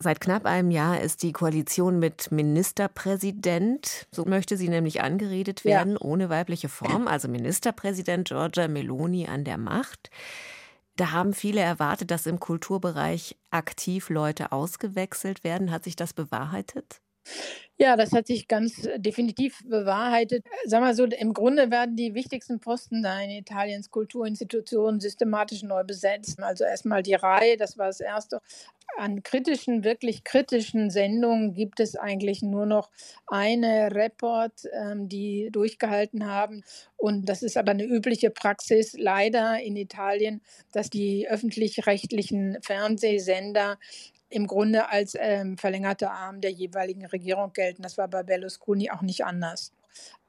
Seit 0.00 0.20
knapp 0.20 0.46
einem 0.46 0.70
Jahr 0.70 1.00
ist 1.00 1.22
die 1.22 1.32
Koalition 1.32 1.98
mit 1.98 2.30
Ministerpräsident, 2.30 4.06
so 4.12 4.24
möchte 4.24 4.56
sie 4.56 4.68
nämlich 4.68 5.02
angeredet 5.02 5.64
werden, 5.64 5.94
ja. 5.94 6.00
ohne 6.00 6.28
weibliche 6.28 6.68
Form, 6.68 7.08
also 7.08 7.26
Ministerpräsident 7.26 8.28
Giorgia 8.28 8.68
Meloni 8.68 9.26
an 9.26 9.44
der 9.44 9.58
Macht. 9.58 10.10
Da 10.94 11.12
haben 11.12 11.32
viele 11.32 11.60
erwartet, 11.60 12.10
dass 12.10 12.26
im 12.26 12.38
Kulturbereich 12.40 13.36
aktiv 13.50 14.08
Leute 14.08 14.52
ausgewechselt 14.52 15.44
werden. 15.44 15.70
Hat 15.70 15.84
sich 15.84 15.96
das 15.96 16.12
bewahrheitet? 16.12 17.00
Ja, 17.80 17.96
das 17.96 18.10
hat 18.12 18.26
sich 18.26 18.48
ganz 18.48 18.86
äh, 18.86 18.98
definitiv 18.98 19.62
bewahrheitet. 19.64 20.44
Sag 20.64 20.80
mal 20.80 20.94
so, 20.94 21.04
im 21.04 21.32
Grunde 21.32 21.70
werden 21.70 21.94
die 21.94 22.12
wichtigsten 22.12 22.58
Posten 22.58 23.04
da 23.04 23.20
in 23.20 23.30
Italiens 23.30 23.92
Kulturinstitutionen 23.92 24.98
systematisch 24.98 25.62
neu 25.62 25.84
besetzt. 25.84 26.42
Also 26.42 26.64
erstmal 26.64 27.04
die 27.04 27.14
Reihe, 27.14 27.56
das 27.56 27.78
war 27.78 27.86
das 27.86 28.00
erste. 28.00 28.40
An 28.96 29.22
kritischen, 29.22 29.84
wirklich 29.84 30.24
kritischen 30.24 30.90
Sendungen 30.90 31.54
gibt 31.54 31.78
es 31.78 31.94
eigentlich 31.94 32.42
nur 32.42 32.66
noch 32.66 32.90
eine 33.28 33.94
Report, 33.94 34.54
ähm, 34.72 35.08
die 35.08 35.50
durchgehalten 35.52 36.26
haben. 36.26 36.64
Und 36.96 37.28
das 37.28 37.44
ist 37.44 37.56
aber 37.56 37.70
eine 37.70 37.84
übliche 37.84 38.30
Praxis 38.30 38.94
leider 38.98 39.60
in 39.60 39.76
Italien, 39.76 40.40
dass 40.72 40.90
die 40.90 41.28
öffentlich-rechtlichen 41.28 42.58
Fernsehsender 42.60 43.78
im 44.30 44.46
Grunde 44.46 44.88
als 44.90 45.16
ähm, 45.18 45.56
verlängerter 45.56 46.12
Arm 46.12 46.40
der 46.40 46.50
jeweiligen 46.50 47.06
Regierung 47.06 47.52
gelten. 47.52 47.82
Das 47.82 47.98
war 47.98 48.08
bei 48.08 48.22
Berlusconi 48.22 48.90
auch 48.90 49.02
nicht 49.02 49.24
anders. 49.24 49.72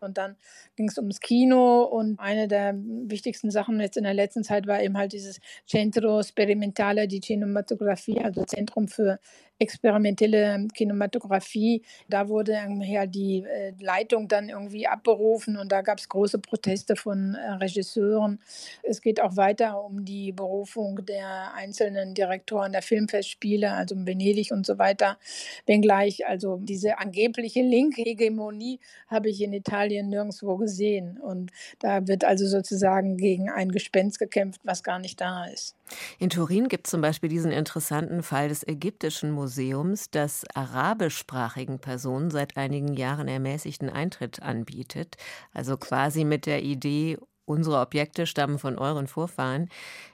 Und 0.01 0.17
dann 0.17 0.35
ging 0.75 0.87
es 0.87 0.97
ums 0.97 1.19
Kino 1.19 1.83
und 1.83 2.19
eine 2.19 2.47
der 2.47 2.73
wichtigsten 2.75 3.51
Sachen 3.51 3.79
jetzt 3.79 3.97
in 3.97 4.03
der 4.03 4.13
letzten 4.13 4.43
Zeit 4.43 4.67
war 4.67 4.81
eben 4.81 4.97
halt 4.97 5.13
dieses 5.13 5.39
Centro 5.67 6.23
Sperimentale 6.23 7.07
di 7.07 7.19
Cinematografie, 7.19 8.19
also 8.19 8.43
Zentrum 8.45 8.87
für 8.87 9.19
experimentelle 9.59 10.67
Kinematografie. 10.73 11.83
Da 12.07 12.29
wurde 12.29 12.57
ja 12.83 13.05
die 13.05 13.43
äh, 13.43 13.73
Leitung 13.79 14.27
dann 14.27 14.49
irgendwie 14.49 14.87
abberufen 14.87 15.57
und 15.57 15.71
da 15.71 15.81
gab 15.81 15.99
es 15.99 16.07
große 16.07 16.39
Proteste 16.39 16.95
von 16.95 17.35
äh, 17.35 17.51
Regisseuren. 17.51 18.39
Es 18.83 19.01
geht 19.01 19.21
auch 19.21 19.35
weiter 19.35 19.83
um 19.83 20.05
die 20.05 20.31
Berufung 20.31 21.05
der 21.05 21.53
einzelnen 21.53 22.13
Direktoren 22.13 22.71
der 22.71 22.81
Filmfestspiele, 22.81 23.71
also 23.71 23.95
in 23.95 24.07
Venedig 24.07 24.51
und 24.51 24.65
so 24.65 24.77
weiter. 24.77 25.17
Wenngleich 25.65 26.25
also 26.25 26.57
diese 26.57 26.97
angebliche 26.97 27.61
linke 27.61 28.01
Hegemonie 28.01 28.79
habe 29.07 29.29
ich 29.29 29.41
in 29.41 29.51
Italien 29.51 29.88
nirgendwo 29.89 30.57
gesehen. 30.57 31.19
Und 31.19 31.51
da 31.79 32.07
wird 32.07 32.23
also 32.23 32.47
sozusagen 32.47 33.17
gegen 33.17 33.49
ein 33.49 33.71
Gespenst 33.71 34.19
gekämpft, 34.19 34.61
was 34.63 34.83
gar 34.83 34.99
nicht 34.99 35.19
da 35.19 35.45
ist. 35.45 35.75
In 36.19 36.29
Turin 36.29 36.67
gibt 36.67 36.87
es 36.87 36.91
zum 36.91 37.01
Beispiel 37.01 37.29
diesen 37.29 37.51
interessanten 37.51 38.23
Fall 38.23 38.49
des 38.49 38.67
ägyptischen 38.67 39.31
Museums, 39.31 40.09
das 40.11 40.45
arabischsprachigen 40.53 41.79
Personen 41.79 42.29
seit 42.29 42.57
einigen 42.57 42.93
Jahren 42.93 43.27
ermäßigten 43.27 43.89
Eintritt 43.89 44.41
anbietet. 44.41 45.17
Also 45.53 45.77
quasi 45.77 46.23
mit 46.23 46.45
der 46.45 46.63
Idee, 46.63 47.17
unsere 47.45 47.79
Objekte 47.79 48.27
stammen 48.27 48.59
von 48.59 48.77
euren 48.77 49.07
Vorfahren. 49.07 49.69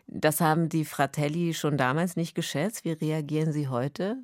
Das 0.08 0.40
haben 0.40 0.70
die 0.70 0.86
Fratelli 0.86 1.54
schon 1.54 1.78
damals 1.78 2.16
nicht 2.16 2.34
geschätzt. 2.36 2.86
Wie 2.86 2.92
reagieren 2.92 3.52
Sie 3.52 3.68
heute? 3.68 4.18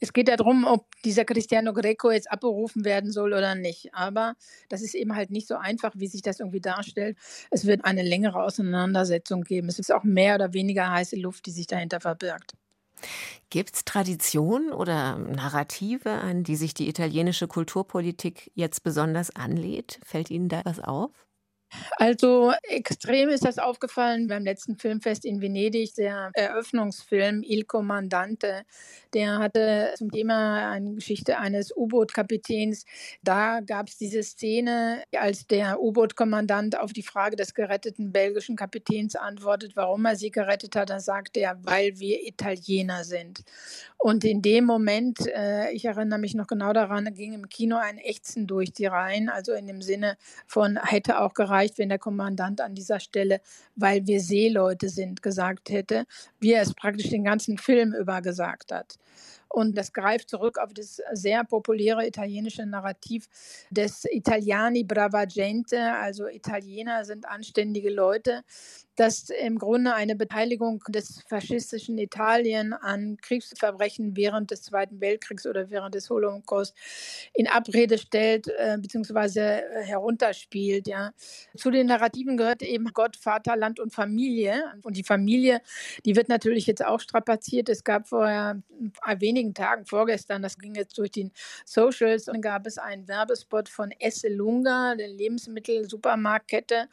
Es 0.00 0.12
geht 0.12 0.28
darum, 0.28 0.64
ob 0.64 0.86
dieser 1.04 1.24
Cristiano 1.24 1.72
Greco 1.72 2.10
jetzt 2.10 2.30
abberufen 2.30 2.84
werden 2.84 3.12
soll 3.12 3.32
oder 3.32 3.54
nicht. 3.54 3.94
Aber 3.94 4.34
das 4.68 4.82
ist 4.82 4.94
eben 4.94 5.14
halt 5.14 5.30
nicht 5.30 5.48
so 5.48 5.56
einfach, 5.56 5.92
wie 5.96 6.06
sich 6.06 6.22
das 6.22 6.40
irgendwie 6.40 6.60
darstellt. 6.60 7.16
Es 7.50 7.66
wird 7.66 7.84
eine 7.84 8.02
längere 8.02 8.42
Auseinandersetzung 8.42 9.42
geben. 9.42 9.68
Es 9.68 9.78
ist 9.78 9.92
auch 9.92 10.04
mehr 10.04 10.34
oder 10.34 10.52
weniger 10.52 10.90
heiße 10.90 11.16
Luft, 11.16 11.46
die 11.46 11.52
sich 11.52 11.66
dahinter 11.66 12.00
verbirgt. 12.00 12.54
Gibt 13.50 13.76
es 13.76 13.84
Traditionen 13.84 14.72
oder 14.72 15.18
Narrative, 15.18 16.10
an 16.10 16.42
die 16.42 16.56
sich 16.56 16.74
die 16.74 16.88
italienische 16.88 17.46
Kulturpolitik 17.46 18.50
jetzt 18.54 18.82
besonders 18.82 19.34
anlädt? 19.34 20.00
Fällt 20.04 20.30
Ihnen 20.30 20.48
da 20.48 20.62
was 20.64 20.80
auf? 20.80 21.27
Also 21.96 22.52
extrem 22.62 23.28
ist 23.28 23.44
das 23.44 23.58
aufgefallen 23.58 24.28
beim 24.28 24.44
letzten 24.44 24.76
Filmfest 24.76 25.24
in 25.24 25.40
Venedig, 25.40 25.94
der 25.94 26.30
Eröffnungsfilm 26.34 27.42
Il 27.42 27.64
Comandante. 27.64 28.62
Der 29.14 29.38
hatte 29.38 29.94
zum 29.96 30.10
Thema 30.10 30.70
eine 30.70 30.94
Geschichte 30.94 31.38
eines 31.38 31.74
U-Boot-Kapitäns. 31.76 32.84
Da 33.22 33.60
gab 33.60 33.88
es 33.88 33.98
diese 33.98 34.22
Szene, 34.22 35.02
als 35.16 35.46
der 35.46 35.80
U-Boot-Kommandant 35.80 36.78
auf 36.78 36.92
die 36.92 37.02
Frage 37.02 37.36
des 37.36 37.54
geretteten 37.54 38.12
belgischen 38.12 38.56
Kapitäns 38.56 39.16
antwortet, 39.16 39.76
warum 39.76 40.04
er 40.04 40.16
sie 40.16 40.30
gerettet 40.30 40.76
hat. 40.76 40.90
Da 40.90 41.00
sagt 41.00 41.36
er, 41.36 41.58
weil 41.62 41.98
wir 41.98 42.26
Italiener 42.26 43.04
sind. 43.04 43.44
Und 43.96 44.24
in 44.24 44.42
dem 44.42 44.64
Moment, 44.64 45.26
äh, 45.26 45.70
ich 45.72 45.84
erinnere 45.84 46.18
mich 46.18 46.34
noch 46.34 46.46
genau 46.46 46.72
daran, 46.72 47.12
ging 47.14 47.32
im 47.32 47.48
Kino 47.48 47.76
ein 47.76 47.98
Ächzen 47.98 48.46
durch 48.46 48.72
die 48.72 48.86
Reihen, 48.86 49.28
also 49.28 49.52
in 49.52 49.66
dem 49.66 49.82
Sinne 49.82 50.16
von 50.46 50.78
hätte 50.82 51.20
auch 51.20 51.34
gereicht 51.34 51.57
gereicht, 51.58 51.78
wenn 51.78 51.88
der 51.88 51.98
Kommandant 51.98 52.60
an 52.60 52.74
dieser 52.74 53.00
Stelle, 53.00 53.40
weil 53.74 54.06
wir 54.06 54.20
Seeleute 54.20 54.88
sind, 54.88 55.22
gesagt 55.22 55.70
hätte, 55.70 56.04
wie 56.40 56.52
er 56.52 56.62
es 56.62 56.74
praktisch 56.74 57.10
den 57.10 57.24
ganzen 57.24 57.58
Film 57.58 57.94
über 57.94 58.22
gesagt 58.22 58.72
hat. 58.72 58.96
Und 59.48 59.78
das 59.78 59.92
greift 59.92 60.28
zurück 60.28 60.58
auf 60.58 60.74
das 60.74 61.00
sehr 61.12 61.42
populäre 61.42 62.06
italienische 62.06 62.66
Narrativ 62.66 63.28
des 63.70 64.04
Italiani 64.10 64.84
brava 64.84 65.24
gente, 65.24 65.94
also 65.94 66.28
Italiener 66.28 67.04
sind 67.04 67.26
anständige 67.26 67.90
Leute 67.90 68.44
dass 68.98 69.30
im 69.30 69.58
Grunde 69.58 69.94
eine 69.94 70.16
Beteiligung 70.16 70.82
des 70.88 71.22
faschistischen 71.28 71.98
Italien 71.98 72.72
an 72.72 73.16
Kriegsverbrechen 73.22 74.16
während 74.16 74.50
des 74.50 74.62
Zweiten 74.62 75.00
Weltkriegs 75.00 75.46
oder 75.46 75.70
während 75.70 75.94
des 75.94 76.10
Holocaust 76.10 76.74
in 77.32 77.46
Abrede 77.46 77.96
stellt 77.96 78.48
äh, 78.48 78.76
bzw. 78.76 79.38
Äh, 79.38 79.84
herunterspielt. 79.84 80.88
Ja. 80.88 81.12
Zu 81.56 81.70
den 81.70 81.86
Narrativen 81.86 82.36
gehört 82.36 82.60
eben 82.62 82.86
Gott, 82.92 83.14
Vater, 83.16 83.56
Land 83.56 83.78
und 83.78 83.94
Familie. 83.94 84.64
Und 84.82 84.96
die 84.96 85.04
Familie, 85.04 85.60
die 86.04 86.16
wird 86.16 86.28
natürlich 86.28 86.66
jetzt 86.66 86.84
auch 86.84 86.98
strapaziert. 86.98 87.68
Es 87.68 87.84
gab 87.84 88.08
vor 88.08 88.56
wenigen 89.18 89.54
Tagen, 89.54 89.86
vorgestern, 89.86 90.42
das 90.42 90.58
ging 90.58 90.74
jetzt 90.74 90.98
durch 90.98 91.12
die 91.12 91.30
Socials, 91.64 92.28
und 92.28 92.40
gab 92.40 92.66
es 92.66 92.78
einen 92.78 93.06
Werbespot 93.06 93.68
von 93.68 93.92
Esselunga, 93.98 94.96
der 94.96 95.08
Lebensmittel-Supermarktkette. 95.08 96.88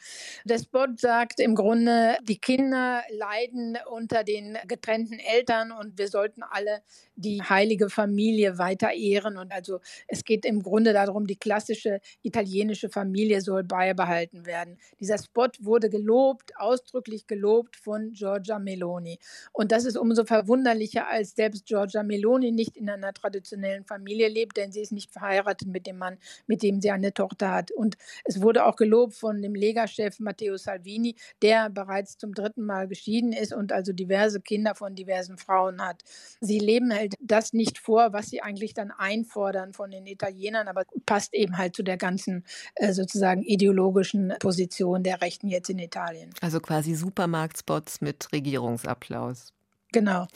Der 0.45 0.59
Spot 0.59 0.87
sagt 0.97 1.39
im 1.39 1.55
Grunde, 1.55 1.94
die 2.23 2.37
Kinder 2.37 3.03
leiden 3.09 3.77
unter 3.89 4.23
den 4.23 4.57
getrennten 4.67 5.19
Eltern 5.19 5.71
und 5.71 5.97
wir 5.97 6.07
sollten 6.07 6.43
alle 6.43 6.81
die 7.15 7.41
heilige 7.41 7.89
Familie 7.89 8.57
weiter 8.57 8.91
ehren. 8.91 9.37
Und 9.37 9.51
also 9.51 9.79
es 10.07 10.23
geht 10.23 10.45
im 10.45 10.61
Grunde 10.61 10.93
darum, 10.93 11.27
die 11.27 11.37
klassische 11.37 11.99
italienische 12.21 12.89
Familie 12.89 13.41
soll 13.41 13.63
beibehalten 13.63 14.45
werden. 14.45 14.77
Dieser 14.99 15.17
Spot 15.17 15.49
wurde 15.59 15.89
gelobt, 15.89 16.51
ausdrücklich 16.57 17.27
gelobt 17.27 17.75
von 17.75 18.11
Giorgia 18.13 18.59
Meloni. 18.59 19.19
Und 19.53 19.71
das 19.71 19.85
ist 19.85 19.97
umso 19.97 20.25
verwunderlicher, 20.25 21.07
als 21.07 21.35
selbst 21.35 21.65
Giorgia 21.65 22.03
Meloni 22.03 22.51
nicht 22.51 22.77
in 22.77 22.89
einer 22.89 23.13
traditionellen 23.13 23.85
Familie 23.85 24.27
lebt, 24.27 24.57
denn 24.57 24.71
sie 24.71 24.81
ist 24.81 24.91
nicht 24.91 25.11
verheiratet 25.11 25.67
mit 25.67 25.87
dem 25.87 25.97
Mann, 25.97 26.17
mit 26.47 26.63
dem 26.63 26.81
sie 26.81 26.91
eine 26.91 27.13
Tochter 27.13 27.51
hat. 27.51 27.71
Und 27.71 27.97
es 28.23 28.41
wurde 28.41 28.65
auch 28.65 28.75
gelobt 28.75 29.13
von 29.13 29.41
dem 29.41 29.55
Lega-Chef 29.55 30.19
Matteo 30.19 30.57
Salvini, 30.57 31.15
der 31.41 31.69
bereits 31.69 31.84
zum 32.17 32.33
dritten 32.33 32.65
Mal 32.65 32.87
geschieden 32.87 33.33
ist 33.33 33.53
und 33.53 33.71
also 33.71 33.93
diverse 33.93 34.41
Kinder 34.41 34.75
von 34.75 34.95
diversen 34.95 35.37
Frauen 35.37 35.81
hat. 35.81 36.03
Sie 36.41 36.59
leben 36.59 36.93
halt 36.93 37.15
das 37.19 37.53
nicht 37.53 37.77
vor, 37.77 38.13
was 38.13 38.27
sie 38.27 38.41
eigentlich 38.41 38.73
dann 38.73 38.91
einfordern 38.91 39.73
von 39.73 39.91
den 39.91 40.05
Italienern, 40.05 40.67
aber 40.67 40.83
passt 41.05 41.33
eben 41.33 41.57
halt 41.57 41.75
zu 41.75 41.83
der 41.83 41.97
ganzen 41.97 42.45
äh, 42.75 42.93
sozusagen 42.93 43.43
ideologischen 43.43 44.33
Position 44.39 45.03
der 45.03 45.21
Rechten 45.21 45.47
jetzt 45.47 45.69
in 45.69 45.79
Italien. 45.79 46.31
Also 46.41 46.59
quasi 46.59 46.95
Supermarktspots 46.95 48.01
mit 48.01 48.31
Regierungsapplaus. 48.31 49.53
Genau. 49.91 50.27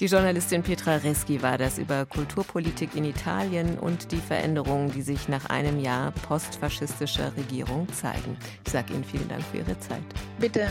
Die 0.00 0.06
Journalistin 0.06 0.62
Petra 0.62 0.96
Reski 0.96 1.42
war 1.42 1.58
das 1.58 1.78
über 1.78 2.06
Kulturpolitik 2.06 2.94
in 2.94 3.04
Italien 3.04 3.78
und 3.78 4.12
die 4.12 4.16
Veränderungen, 4.16 4.90
die 4.92 5.02
sich 5.02 5.28
nach 5.28 5.46
einem 5.46 5.80
Jahr 5.80 6.12
postfaschistischer 6.12 7.36
Regierung 7.36 7.86
zeigen. 7.92 8.36
Ich 8.64 8.72
sage 8.72 8.94
Ihnen 8.94 9.04
vielen 9.04 9.28
Dank 9.28 9.42
für 9.50 9.58
Ihre 9.58 9.78
Zeit. 9.80 10.02
Bitte. 10.38 10.70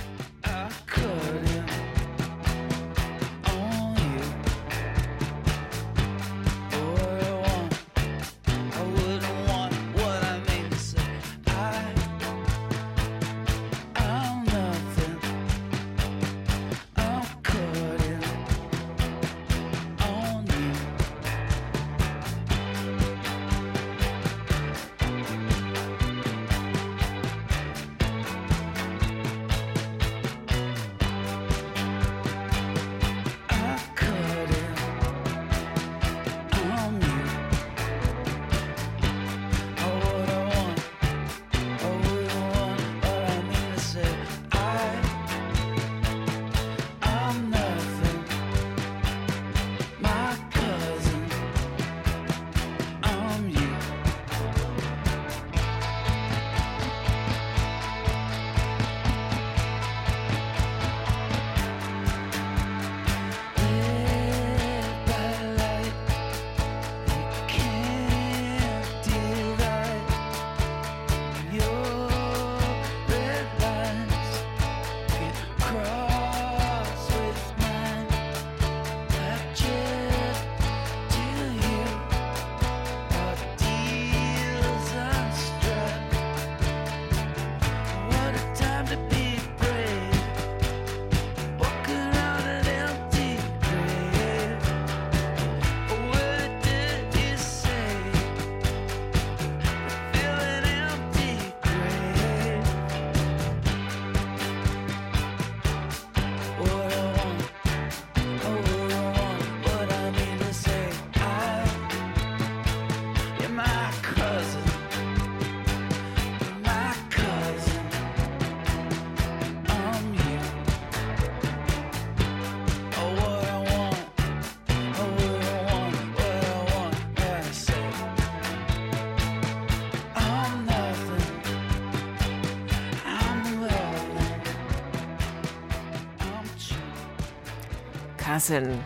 Cousin. 138.51 138.83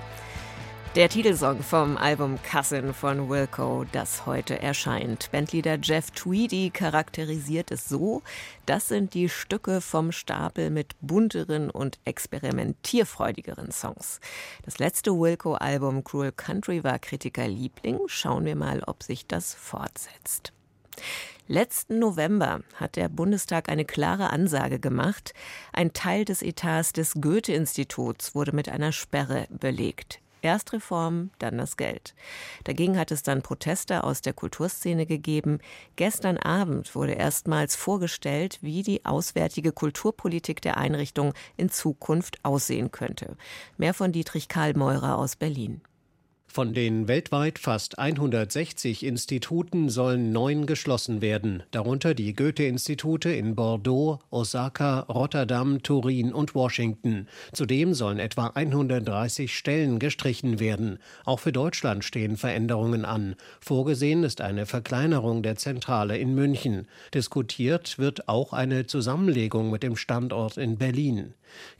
Der 0.96 1.10
Titelsong 1.10 1.64
vom 1.64 1.98
Album 1.98 2.38
Cousin 2.44 2.94
von 2.94 3.32
Wilco, 3.32 3.84
das 3.92 4.28
heute 4.28 4.62
erscheint. 4.62 5.32
Bandleader 5.32 5.80
Jeff 5.82 6.12
Tweedy 6.12 6.70
charakterisiert 6.70 7.72
es 7.72 7.90
so, 7.90 8.22
das 8.68 8.90
sind 8.90 9.16
die 9.16 9.28
Stücke 9.28 9.82
vom 9.82 10.12
Stapel 10.12 10.70
mit 10.70 10.94
bunteren 11.02 11.72
und 11.72 11.98
experimentierfreudigeren 12.06 13.72
Songs. 13.72 14.20
Das 14.66 14.78
letzte 14.78 15.20
Wilco-Album 15.20 16.04
Cruel 16.04 16.32
Country 16.32 16.84
war 16.84 17.00
Kritikerliebling. 17.00 18.02
Schauen 18.06 18.46
wir 18.46 18.56
mal, 18.56 18.84
ob 18.86 19.02
sich 19.02 19.26
das 19.26 19.56
fortsetzt. 19.56 20.54
Letzten 21.48 22.00
November 22.00 22.62
hat 22.76 22.96
der 22.96 23.08
Bundestag 23.08 23.70
eine 23.70 23.86
klare 23.86 24.32
Ansage 24.32 24.80
gemacht. 24.80 25.34
Ein 25.74 25.94
Teil 25.94 26.26
des 26.26 26.42
Etats 26.42 26.92
des 26.92 27.14
Goethe-Instituts 27.22 28.34
wurde 28.34 28.56
mit 28.56 28.68
einer 28.68 28.92
Sperre 28.92 29.48
belegt. 29.52 30.22
Erst 30.46 30.74
Reform, 30.74 31.32
dann 31.40 31.58
das 31.58 31.76
Geld. 31.76 32.14
Dagegen 32.66 33.00
hat 33.00 33.12
es 33.12 33.24
dann 33.24 33.42
Proteste 33.42 34.04
aus 34.04 34.22
der 34.22 34.34
Kulturszene 34.34 35.08
gegeben. 35.08 35.58
Gestern 35.96 36.38
Abend 36.38 36.94
wurde 36.94 37.14
erstmals 37.14 37.76
vorgestellt, 37.76 38.60
wie 38.62 38.84
die 38.84 39.06
auswärtige 39.06 39.72
Kulturpolitik 39.72 40.62
der 40.62 40.78
Einrichtung 40.78 41.34
in 41.58 41.70
Zukunft 41.70 42.38
aussehen 42.44 42.92
könnte. 42.92 43.38
Mehr 43.78 43.96
von 43.96 44.12
Dietrich 44.12 44.48
Karl 44.48 44.76
Meurer 44.76 45.18
aus 45.18 45.36
Berlin. 45.36 45.82
Von 46.56 46.74
den 46.74 47.10
weltweit 47.10 47.60
fast 47.60 48.00
160 48.00 49.04
Instituten 49.04 49.90
sollen 49.90 50.32
neun 50.32 50.66
geschlossen 50.66 51.22
werden, 51.22 51.64
darunter 51.72 52.14
die 52.14 52.34
Goethe-Institute 52.34 53.30
in 53.30 53.56
Bordeaux, 53.56 54.20
Osaka, 54.30 55.02
Rotterdam, 55.02 55.84
Turin 55.84 56.32
und 56.34 56.56
Washington. 56.56 57.28
Zudem 57.52 57.94
sollen 57.94 58.20
etwa 58.20 58.48
130 58.56 59.54
Stellen 59.54 60.00
gestrichen 60.00 60.62
werden. 60.62 61.00
Auch 61.26 61.42
für 61.42 61.52
Deutschland 61.52 62.06
stehen 62.06 62.38
Veränderungen 62.38 63.04
an. 63.04 63.36
Vorgesehen 63.60 64.24
ist 64.24 64.40
eine 64.40 64.66
Verkleinerung 64.66 65.44
der 65.44 65.58
Zentrale 65.58 66.18
in 66.18 66.36
München. 66.36 66.88
Diskutiert 67.14 68.00
wird 68.00 68.30
auch 68.30 68.54
eine 68.54 68.88
Zusammenlegung 68.88 69.72
mit 69.72 69.84
dem 69.84 69.98
Standort 69.98 70.56
in 70.56 70.78
Berlin. 70.78 71.34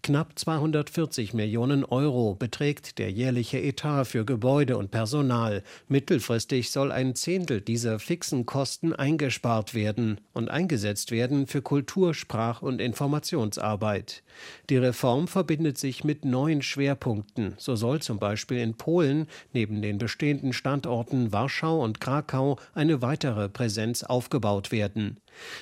Knapp 0.04 0.38
240 0.38 1.34
Millionen 1.34 1.84
Euro 1.84 2.36
beträgt 2.36 2.98
der 2.98 3.12
jährliche 3.12 3.60
Etat 3.60 4.06
für 4.06 4.24
Gebäude 4.24 4.65
und 4.74 4.92
Personal. 4.92 5.64
Mittelfristig 5.88 6.72
soll 6.72 6.92
ein 6.92 7.16
Zehntel 7.16 7.62
dieser 7.62 8.00
fixen 8.00 8.46
Kosten 8.46 8.94
eingespart 8.94 9.74
werden 9.74 10.20
und 10.34 10.50
eingesetzt 10.50 11.12
werden 11.12 11.48
für 11.48 11.62
Kultur-, 11.62 12.14
Sprach- 12.14 12.62
und 12.62 12.82
Informationsarbeit. 12.82 14.24
Die 14.70 14.78
Reform 14.78 15.28
verbindet 15.28 15.78
sich 15.78 16.04
mit 16.04 16.26
neuen 16.26 16.62
Schwerpunkten. 16.62 17.54
So 17.58 17.76
soll 17.76 18.02
zum 18.02 18.20
Beispiel 18.20 18.58
in 18.58 18.76
Polen 18.76 19.28
neben 19.54 19.82
den 19.82 19.98
bestehenden 19.98 20.54
Standorten 20.54 21.32
Warschau 21.32 21.84
und 21.84 22.02
Krakau 22.02 22.58
eine 22.74 23.02
weitere 23.02 23.50
Präsenz 23.50 24.04
aufgebaut 24.04 24.72
werden. 24.72 25.18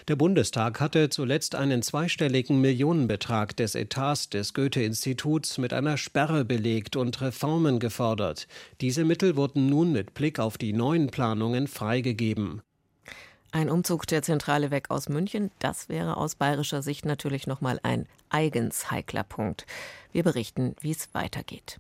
Der 0.08 0.16
Bundestag 0.16 0.80
hatte 0.80 1.10
zuletzt 1.10 1.56
einen 1.56 1.82
zweistelligen 1.82 2.62
Millionenbetrag 2.62 3.56
des 3.56 3.76
Etats 3.76 4.30
des 4.30 4.54
Goethe-Instituts 4.54 5.58
mit 5.58 5.74
einer 5.74 5.98
Sperre 5.98 6.46
belegt 6.46 6.96
und 6.96 7.22
Reformen 7.22 7.80
gefordert. 7.80 8.48
Diese 8.82 9.06
Mittel 9.06 9.36
wurden 9.36 9.68
nun 9.68 9.92
mit 9.92 10.14
Blick 10.14 10.40
auf 10.40 10.58
die 10.58 10.74
neuen 10.74 11.08
Planungen 11.08 11.68
freigegeben. 11.68 12.62
Ein 13.52 13.70
Umzug 13.70 14.08
der 14.08 14.24
Zentrale 14.24 14.72
weg 14.72 14.90
aus 14.90 15.10
München, 15.10 15.52
das 15.60 15.88
wäre 15.88 16.18
aus 16.18 16.34
bayerischer 16.34 16.82
Sicht 16.82 17.06
natürlich 17.06 17.46
nochmal 17.46 17.80
ein 17.84 18.08
eigens 18.30 18.90
heikler 18.90 19.24
Punkt. 19.24 19.68
Wir 20.12 20.24
berichten, 20.24 20.76
wie 20.82 20.92
es 20.92 21.14
weitergeht. 21.14 21.80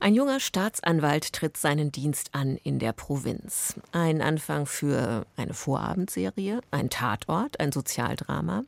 Ein 0.00 0.14
junger 0.14 0.40
Staatsanwalt 0.40 1.32
tritt 1.32 1.56
seinen 1.56 1.92
Dienst 1.92 2.34
an 2.34 2.56
in 2.56 2.78
der 2.78 2.92
Provinz. 2.92 3.74
Ein 3.92 4.20
Anfang 4.22 4.66
für 4.66 5.26
eine 5.36 5.54
Vorabendserie, 5.54 6.60
ein 6.70 6.90
Tatort, 6.90 7.60
ein 7.60 7.72
Sozialdrama. 7.72 8.64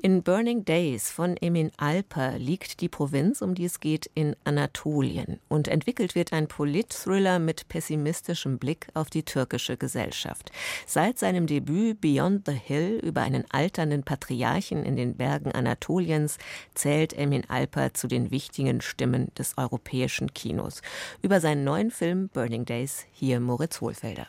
In 0.00 0.22
Burning 0.22 0.64
Days 0.64 1.10
von 1.10 1.36
Emin 1.40 1.72
Alper 1.76 2.38
liegt 2.38 2.80
die 2.80 2.88
Provinz, 2.88 3.42
um 3.42 3.56
die 3.56 3.64
es 3.64 3.80
geht, 3.80 4.08
in 4.14 4.36
Anatolien 4.44 5.40
und 5.48 5.66
entwickelt 5.66 6.14
wird 6.14 6.32
ein 6.32 6.46
Polit-Thriller 6.46 7.40
mit 7.40 7.66
pessimistischem 7.66 8.58
Blick 8.58 8.86
auf 8.94 9.10
die 9.10 9.24
türkische 9.24 9.76
Gesellschaft. 9.76 10.52
Seit 10.86 11.18
seinem 11.18 11.48
Debüt 11.48 12.00
Beyond 12.00 12.46
the 12.46 12.52
Hill 12.52 13.00
über 13.02 13.22
einen 13.22 13.44
alternden 13.50 14.04
Patriarchen 14.04 14.84
in 14.84 14.94
den 14.94 15.16
Bergen 15.16 15.50
Anatoliens 15.50 16.38
zählt 16.74 17.12
Emin 17.12 17.42
Alper 17.48 17.92
zu 17.92 18.06
den 18.06 18.30
wichtigen 18.30 18.80
Stimmen 18.80 19.32
des 19.36 19.58
europäischen 19.58 20.32
Kinos. 20.32 20.80
Über 21.22 21.40
seinen 21.40 21.64
neuen 21.64 21.90
Film 21.90 22.28
Burning 22.28 22.64
Days 22.64 23.04
hier 23.10 23.40
Moritz 23.40 23.80
Hohlfelder. 23.80 24.28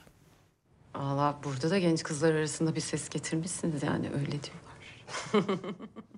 Valla 0.96 1.40
burada 1.44 1.70
da 1.70 1.78
genç 1.80 2.04
kızlar 2.04 2.34
arasında 2.34 2.76
bir 2.76 2.82
ses 2.82 3.10
getirmişsiniz 3.10 3.84
yani 3.84 4.08
öyle 4.08 4.44
diyorlar. 4.44 4.69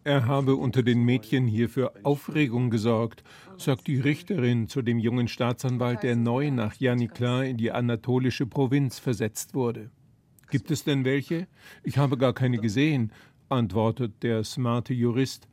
Er 0.04 0.26
habe 0.26 0.56
unter 0.56 0.84
den 0.84 1.04
Mädchen 1.04 1.46
hier 1.46 1.70
für 1.70 1.94
Aufregung 2.04 2.70
gesorgt, 2.70 3.24
sagt 3.58 3.88
die 3.88 4.00
Richterin 4.00 4.68
zu 4.68 4.82
dem 4.82 5.00
jungen 5.00 5.28
Staatsanwalt, 5.28 6.04
der 6.04 6.16
neu 6.16 6.52
nach 6.52 6.76
Janiklar 6.76 7.46
in 7.46 7.58
die 7.58 7.72
anatolische 7.72 8.46
Provinz 8.48 9.00
versetzt 9.00 9.54
wurde. 9.54 9.92
Gibt 10.50 10.72
es 10.72 10.84
denn 10.84 11.06
welche? 11.06 11.48
Ich 11.84 11.98
habe 11.98 12.18
gar 12.18 12.34
keine 12.34 12.58
gesehen, 12.58 13.12
antwortet 13.50 14.24
der 14.24 14.44
smarte 14.44 14.94
Jurist. 14.94 15.48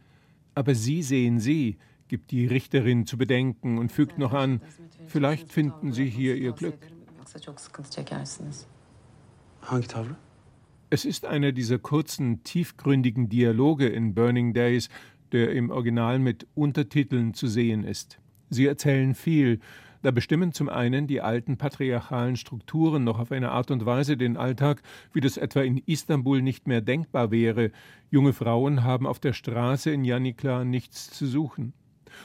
Aber 0.55 0.75
Sie 0.75 1.03
sehen 1.03 1.39
sie, 1.39 1.77
gibt 2.09 2.31
die 2.31 2.47
Richterin 2.47 3.07
zu 3.07 3.19
bedenken 3.19 3.79
und 3.79 3.93
fügt 3.93 4.19
noch 4.19 4.33
an, 4.33 4.61
vielleicht 5.07 5.53
finden 5.53 5.93
Sie 5.93 6.09
hier 6.09 6.37
Ihr 6.37 6.53
Glück. 6.53 6.79
Hangi 9.63 9.87
tavrı? 9.87 10.28
Es 10.91 11.05
ist 11.05 11.27
einer 11.27 11.53
dieser 11.53 11.79
kurzen, 11.79 12.43
tiefgründigen 12.45 13.29
Dialoge 13.29 13.87
in 13.89 14.15
Burning 14.15 14.55
Days, 14.55 14.89
der 15.33 15.53
im 15.53 15.69
Original 15.69 16.19
mit 16.19 16.47
Untertiteln 16.55 17.35
zu 17.35 17.47
sehen 17.47 17.85
ist. 17.85 18.19
Sie 18.49 18.65
erzählen 18.65 19.15
viel, 19.15 19.61
da 20.01 20.13
bestimmen 20.13 20.53
zum 20.53 20.71
einen 20.71 21.07
die 21.07 21.21
alten 21.21 21.59
patriarchalen 21.59 22.37
Strukturen 22.37 23.05
noch 23.05 23.19
auf 23.19 23.33
eine 23.33 23.51
Art 23.51 23.71
und 23.71 23.85
Weise 23.85 24.17
den 24.17 24.39
Alltag, 24.39 24.81
wie 25.13 25.21
das 25.21 25.37
etwa 25.37 25.61
in 25.61 25.77
Istanbul 25.77 26.41
nicht 26.41 26.67
mehr 26.67 26.81
denkbar 26.81 27.31
wäre. 27.31 27.71
Junge 28.11 28.33
Frauen 28.33 28.83
haben 28.83 29.07
auf 29.07 29.19
der 29.19 29.35
Straße 29.35 29.91
in 29.91 30.05
Janikla 30.05 30.65
nichts 30.65 31.11
zu 31.11 31.27
suchen. 31.27 31.75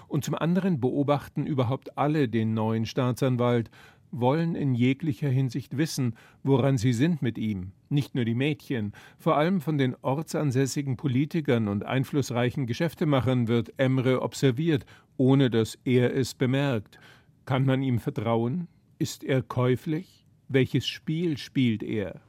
Und 0.07 0.23
zum 0.23 0.35
anderen 0.35 0.79
beobachten 0.79 1.45
überhaupt 1.45 1.97
alle 1.97 2.29
den 2.29 2.53
neuen 2.53 2.85
Staatsanwalt, 2.85 3.69
wollen 4.13 4.55
in 4.55 4.75
jeglicher 4.75 5.29
Hinsicht 5.29 5.77
wissen, 5.77 6.15
woran 6.43 6.77
sie 6.77 6.93
sind 6.93 7.21
mit 7.21 7.37
ihm. 7.37 7.71
Nicht 7.89 8.15
nur 8.15 8.23
die 8.23 8.35
Mädchen, 8.35 8.93
vor 9.17 9.35
allem 9.35 9.59
von 9.59 9.77
den 9.77 9.95
ortsansässigen 10.01 10.95
Politikern 10.95 11.67
und 11.67 11.83
einflussreichen 11.83 12.67
Geschäftemachern 12.67 13.47
wird 13.47 13.73
Emre 13.77 14.21
observiert, 14.21 14.85
ohne 15.17 15.49
dass 15.49 15.77
er 15.83 16.15
es 16.15 16.33
bemerkt. 16.33 16.99
Kann 17.45 17.65
man 17.65 17.81
ihm 17.81 17.99
vertrauen? 17.99 18.67
Ist 18.99 19.23
er 19.23 19.41
käuflich? 19.41 20.25
Welches 20.47 20.87
Spiel 20.87 21.37
spielt 21.37 21.83
er? 21.83 22.21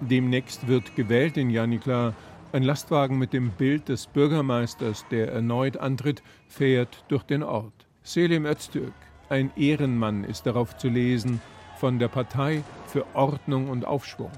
Demnächst 0.00 0.66
wird 0.66 0.96
gewählt 0.96 1.36
in 1.36 1.50
Janikla. 1.50 2.14
Ein 2.52 2.62
Lastwagen 2.62 3.18
mit 3.18 3.32
dem 3.32 3.50
Bild 3.50 3.88
des 3.88 4.06
Bürgermeisters, 4.06 5.04
der 5.10 5.32
erneut 5.32 5.76
antritt, 5.76 6.22
fährt 6.46 7.04
durch 7.08 7.22
den 7.22 7.42
Ort. 7.42 7.83
Selim 8.06 8.44
Öztürk, 8.44 8.92
ein 9.30 9.50
Ehrenmann, 9.56 10.24
ist 10.24 10.44
darauf 10.44 10.76
zu 10.76 10.90
lesen, 10.90 11.40
von 11.78 11.98
der 11.98 12.08
Partei 12.08 12.62
für 12.86 13.06
Ordnung 13.14 13.70
und 13.70 13.86
Aufschwung. 13.86 14.30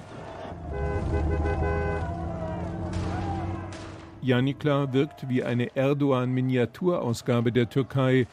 Janikla 4.22 4.92
wirkt 4.92 5.28
wie 5.28 5.42
eine 5.42 5.74
Erdogan-Miniaturausgabe 5.74 7.50
der 7.50 7.68
Türkei. 7.68 8.28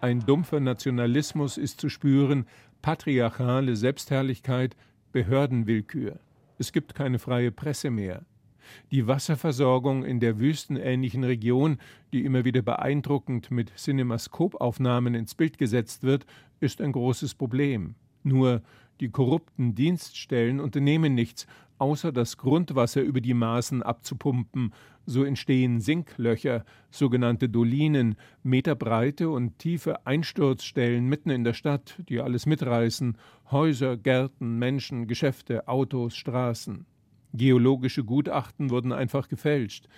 Ein 0.00 0.18
dumpfer 0.26 0.58
Nationalismus 0.58 1.58
ist 1.58 1.80
zu 1.80 1.88
spüren, 1.88 2.46
patriarchale 2.82 3.76
Selbstherrlichkeit, 3.76 4.74
Behördenwillkür. 5.12 6.18
Es 6.58 6.72
gibt 6.72 6.96
keine 6.96 7.20
freie 7.20 7.52
Presse 7.52 7.90
mehr. 7.90 8.22
Die 8.90 9.06
Wasserversorgung 9.06 10.04
in 10.04 10.20
der 10.20 10.38
wüstenähnlichen 10.38 11.24
Region, 11.24 11.78
die 12.12 12.24
immer 12.24 12.44
wieder 12.44 12.62
beeindruckend 12.62 13.50
mit 13.50 13.74
Cinemaskopaufnahmen 13.76 15.14
ins 15.14 15.34
Bild 15.34 15.58
gesetzt 15.58 16.02
wird, 16.02 16.26
ist 16.60 16.80
ein 16.80 16.92
großes 16.92 17.34
Problem. 17.34 17.94
Nur 18.22 18.62
die 19.00 19.10
korrupten 19.10 19.74
Dienststellen 19.74 20.60
unternehmen 20.60 21.14
nichts, 21.14 21.46
außer 21.78 22.12
das 22.12 22.36
Grundwasser 22.36 23.02
über 23.02 23.20
die 23.20 23.34
Maßen 23.34 23.82
abzupumpen. 23.82 24.72
So 25.04 25.24
entstehen 25.24 25.80
Sinklöcher, 25.80 26.64
sogenannte 26.92 27.48
Dolinen, 27.48 28.14
meterbreite 28.44 29.28
und 29.28 29.58
tiefe 29.58 30.06
Einsturzstellen 30.06 31.08
mitten 31.08 31.30
in 31.30 31.42
der 31.42 31.54
Stadt, 31.54 31.96
die 32.08 32.20
alles 32.20 32.46
mitreißen 32.46 33.18
Häuser, 33.50 33.96
Gärten, 33.96 34.60
Menschen, 34.60 35.08
Geschäfte, 35.08 35.66
Autos, 35.66 36.14
Straßen. 36.14 36.86
Geologische 37.34 38.04
Gutachten 38.04 38.70
wurden 38.70 38.92
einfach 38.92 39.28
gefälscht. 39.28 39.88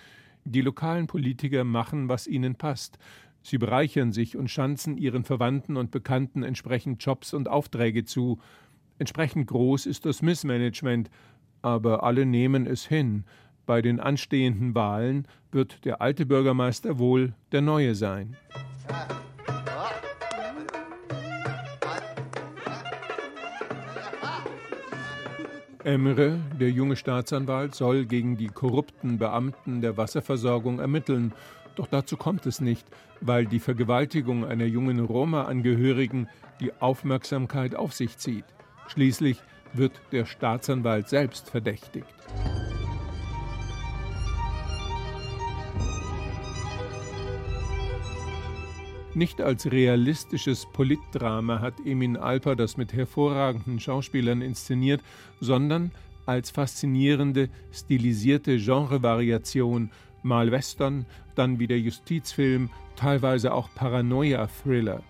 Die 0.45 0.61
lokalen 0.61 1.07
Politiker 1.07 1.63
machen, 1.63 2.07
was 2.07 2.27
ihnen 2.27 2.55
passt. 2.55 2.97
Sie 3.41 3.57
bereichern 3.57 4.11
sich 4.11 4.37
und 4.37 4.49
schanzen 4.49 4.97
ihren 4.97 5.23
Verwandten 5.23 5.77
und 5.77 5.91
Bekannten 5.91 6.43
entsprechend 6.43 7.03
Jobs 7.03 7.33
und 7.33 7.47
Aufträge 7.47 8.05
zu. 8.05 8.39
Entsprechend 8.97 9.47
groß 9.47 9.85
ist 9.85 10.05
das 10.05 10.21
Missmanagement, 10.21 11.09
aber 11.61 12.03
alle 12.03 12.25
nehmen 12.25 12.65
es 12.65 12.85
hin. 12.85 13.25
Bei 13.65 13.81
den 13.81 13.99
anstehenden 13.99 14.73
Wahlen 14.73 15.27
wird 15.51 15.83
der 15.85 16.01
alte 16.01 16.25
Bürgermeister 16.25 16.99
wohl 16.99 17.33
der 17.51 17.61
neue 17.61 17.95
sein. 17.95 18.37
Emre, 25.85 26.39
der 26.59 26.71
junge 26.71 26.95
Staatsanwalt, 26.95 27.75
soll 27.75 28.05
gegen 28.05 28.37
die 28.37 28.47
korrupten 28.47 29.19
Beamten 29.19 29.81
der 29.81 29.97
Wasserversorgung 29.97 30.79
ermitteln. 30.79 31.31
Doch 31.75 31.85
dazu 31.85 32.17
kommt 32.17 32.47
es 32.47 32.59
nicht, 32.59 32.87
weil 33.21 33.45
die 33.45 33.59
Vergewaltigung 33.59 34.45
einer 34.45 34.65
jungen 34.65 34.99
Roma-Angehörigen 34.99 36.27
die 36.59 36.71
Aufmerksamkeit 36.79 37.75
auf 37.75 37.93
sich 37.93 38.17
zieht. 38.17 38.45
Schließlich 38.87 39.41
wird 39.73 39.93
der 40.11 40.25
Staatsanwalt 40.25 41.07
selbst 41.07 41.51
verdächtigt. 41.51 42.15
Nicht 49.15 49.39
als 49.39 49.71
realistisches 49.71 50.67
Politdrama 50.73 51.61
hat 51.61 51.75
Emin 51.85 52.17
Alper 52.17 52.57
das 52.57 52.75
mit 52.75 52.91
hervorragenden 52.91 53.79
Schauspielern 53.79 54.41
inszeniert, 54.41 55.01
sondern 55.39 55.91
als 56.25 56.51
faszinierende, 56.51 57.47
stilisierte 57.71 58.57
Genrevariation, 58.57 59.89
mal 60.21 60.51
Western, 60.51 61.05
dann 61.33 61.59
wieder 61.59 61.77
Justizfilm, 61.77 62.69
teilweise 62.97 63.53
auch 63.53 63.69
Paranoia-Thriller. 63.73 65.01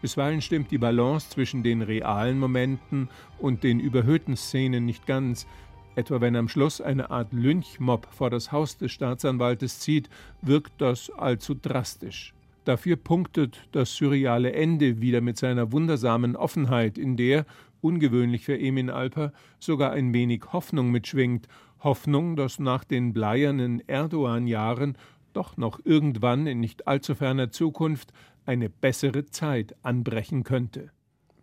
Bisweilen 0.00 0.42
stimmt 0.42 0.72
die 0.72 0.78
Balance 0.78 1.30
zwischen 1.30 1.62
den 1.62 1.82
realen 1.82 2.40
Momenten 2.40 3.08
und 3.38 3.62
den 3.62 3.78
überhöhten 3.78 4.36
Szenen 4.36 4.86
nicht 4.86 5.06
ganz. 5.06 5.46
Etwa 5.94 6.20
wenn 6.20 6.34
am 6.34 6.48
Schluss 6.48 6.80
eine 6.80 7.12
Art 7.12 7.32
Lynchmob 7.32 8.08
vor 8.10 8.28
das 8.28 8.50
Haus 8.50 8.76
des 8.76 8.90
Staatsanwaltes 8.90 9.78
zieht, 9.78 10.10
wirkt 10.40 10.80
das 10.80 11.10
allzu 11.10 11.54
drastisch. 11.54 12.34
Dafür 12.64 12.96
punktet 12.96 13.68
das 13.72 13.96
surreale 13.96 14.52
Ende 14.52 15.00
wieder 15.00 15.20
mit 15.20 15.36
seiner 15.36 15.72
wundersamen 15.72 16.36
Offenheit, 16.36 16.96
in 16.96 17.16
der, 17.16 17.44
ungewöhnlich 17.80 18.44
für 18.44 18.58
Emin 18.58 18.88
Alper, 18.88 19.32
sogar 19.58 19.92
ein 19.92 20.14
wenig 20.14 20.52
Hoffnung 20.52 20.90
mitschwingt. 20.90 21.48
Hoffnung, 21.80 22.36
dass 22.36 22.60
nach 22.60 22.84
den 22.84 23.12
bleiernen 23.12 23.80
Erdogan-Jahren 23.88 24.96
doch 25.32 25.56
noch 25.56 25.80
irgendwann 25.84 26.46
in 26.46 26.60
nicht 26.60 26.86
allzu 26.86 27.14
ferner 27.16 27.50
Zukunft 27.50 28.12
eine 28.46 28.68
bessere 28.68 29.26
Zeit 29.26 29.74
anbrechen 29.82 30.44
könnte. 30.44 30.90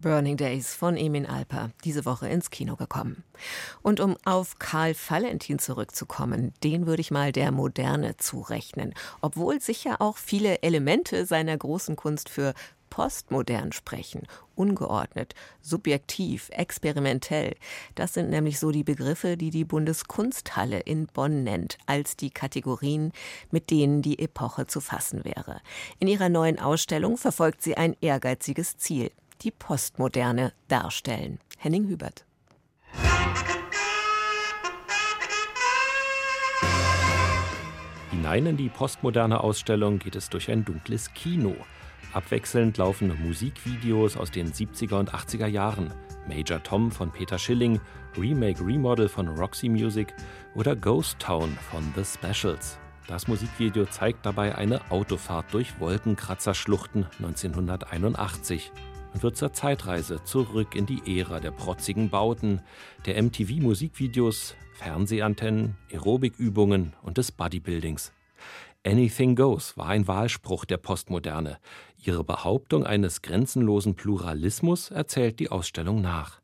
Burning 0.02 0.38
Days 0.38 0.74
von 0.74 0.96
Emin 0.96 1.26
Alper, 1.26 1.72
diese 1.84 2.06
Woche 2.06 2.30
ins 2.30 2.50
Kino 2.50 2.78
gekommen. 2.78 3.24
Und 3.82 4.00
um 4.00 4.16
auf 4.24 4.58
Karl 4.58 4.96
Valentin 4.96 5.60
zurückzukommen, 5.60 6.54
den 6.64 6.88
würde 6.88 7.02
ich 7.02 7.12
mal 7.12 7.34
der 7.34 7.52
Moderne 7.52 8.16
zurechnen, 8.16 8.94
obwohl 9.20 9.60
sicher 9.60 10.02
auch 10.02 10.18
viele 10.18 10.62
Elemente 10.62 11.26
seiner 11.26 11.58
großen 11.58 11.98
Kunst 11.98 12.30
für 12.30 12.54
postmodern 12.90 13.72
sprechen, 13.72 14.24
ungeordnet, 14.56 15.36
subjektiv, 15.62 16.50
experimentell. 16.52 17.56
Das 17.96 18.14
sind 18.14 18.30
nämlich 18.30 18.58
so 18.58 18.72
die 18.72 18.84
Begriffe, 18.84 19.38
die 19.38 19.50
die 19.50 19.66
Bundeskunsthalle 19.66 20.80
in 20.80 21.08
Bonn 21.08 21.44
nennt, 21.44 21.78
als 21.86 22.16
die 22.16 22.32
Kategorien, 22.32 23.12
mit 23.52 23.70
denen 23.70 24.02
die 24.02 24.20
Epoche 24.20 24.66
zu 24.66 24.82
fassen 24.82 25.26
wäre. 25.26 25.62
In 26.00 26.08
ihrer 26.08 26.30
neuen 26.30 26.58
Ausstellung 26.58 27.18
verfolgt 27.18 27.62
sie 27.62 27.78
ein 27.78 27.96
ehrgeiziges 28.02 28.78
Ziel, 28.78 29.12
die 29.42 29.52
Postmoderne 29.52 30.54
darstellen. 30.68 31.40
Henning 31.58 31.90
Hubert. 31.90 32.26
Hinein 38.12 38.48
in 38.48 38.58
die 38.58 38.70
postmoderne 38.70 39.42
Ausstellung 39.42 40.00
geht 40.00 40.16
es 40.16 40.30
durch 40.30 40.52
ein 40.52 40.66
dunkles 40.66 41.14
Kino. 41.14 41.56
Abwechselnd 42.12 42.78
laufen 42.78 43.18
Musikvideos 43.24 44.18
aus 44.18 44.32
den 44.32 44.52
70er 44.52 45.00
und 45.00 45.14
80er 45.14 45.48
Jahren. 45.48 45.94
Major 46.28 46.62
Tom 46.62 46.92
von 46.92 47.12
Peter 47.12 47.38
Schilling, 47.38 47.80
Remake 48.18 48.66
Remodel 48.66 49.08
von 49.08 49.28
Roxy 49.28 49.70
Music 49.70 50.14
oder 50.56 50.76
Ghost 50.76 51.20
Town 51.20 51.58
von 51.72 51.84
The 51.96 52.04
Specials. 52.04 52.78
Das 53.08 53.28
Musikvideo 53.28 53.86
zeigt 53.86 54.26
dabei 54.26 54.56
eine 54.56 54.82
Autofahrt 54.92 55.54
durch 55.54 55.80
Wolkenkratzerschluchten 55.80 57.08
1981 57.20 58.72
und 59.14 59.24
wird 59.24 59.38
zur 59.38 59.54
Zeitreise 59.54 60.24
zurück 60.24 60.76
in 60.76 60.86
die 60.86 61.20
Ära 61.20 61.40
der 61.40 61.52
protzigen 61.52 62.10
Bauten, 62.10 62.62
der 63.06 63.22
MTV-Musikvideos, 63.22 64.56
Fernsehantennen, 64.74 65.76
Aerobikübungen 65.92 66.94
und 67.02 67.18
des 67.18 67.32
Bodybuildings. 67.32 68.14
Anything 68.86 69.36
Goes 69.36 69.76
war 69.78 69.88
ein 69.88 70.08
Wahlspruch 70.08 70.64
der 70.64 70.78
Postmoderne. 70.78 71.58
Ihre 71.98 72.24
Behauptung 72.24 72.86
eines 72.86 73.22
grenzenlosen 73.22 73.96
Pluralismus 73.96 74.90
erzählt 74.90 75.40
die 75.40 75.52
Ausstellung 75.52 76.02
nach. 76.02 76.40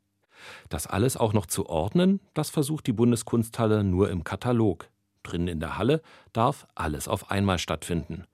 Das 0.68 0.86
alles 0.86 1.16
auch 1.16 1.32
noch 1.32 1.46
zu 1.46 1.66
ordnen, 1.66 2.20
das 2.34 2.50
versucht 2.50 2.86
die 2.86 2.92
Bundeskunsthalle 2.92 3.84
nur 3.84 4.10
im 4.10 4.22
Katalog. 4.22 4.88
Drinnen 5.22 5.48
in 5.48 5.60
der 5.60 5.78
Halle 5.78 6.02
darf 6.32 6.66
alles 6.74 7.08
auf 7.08 7.30
einmal 7.30 7.58
stattfinden. 7.58 8.24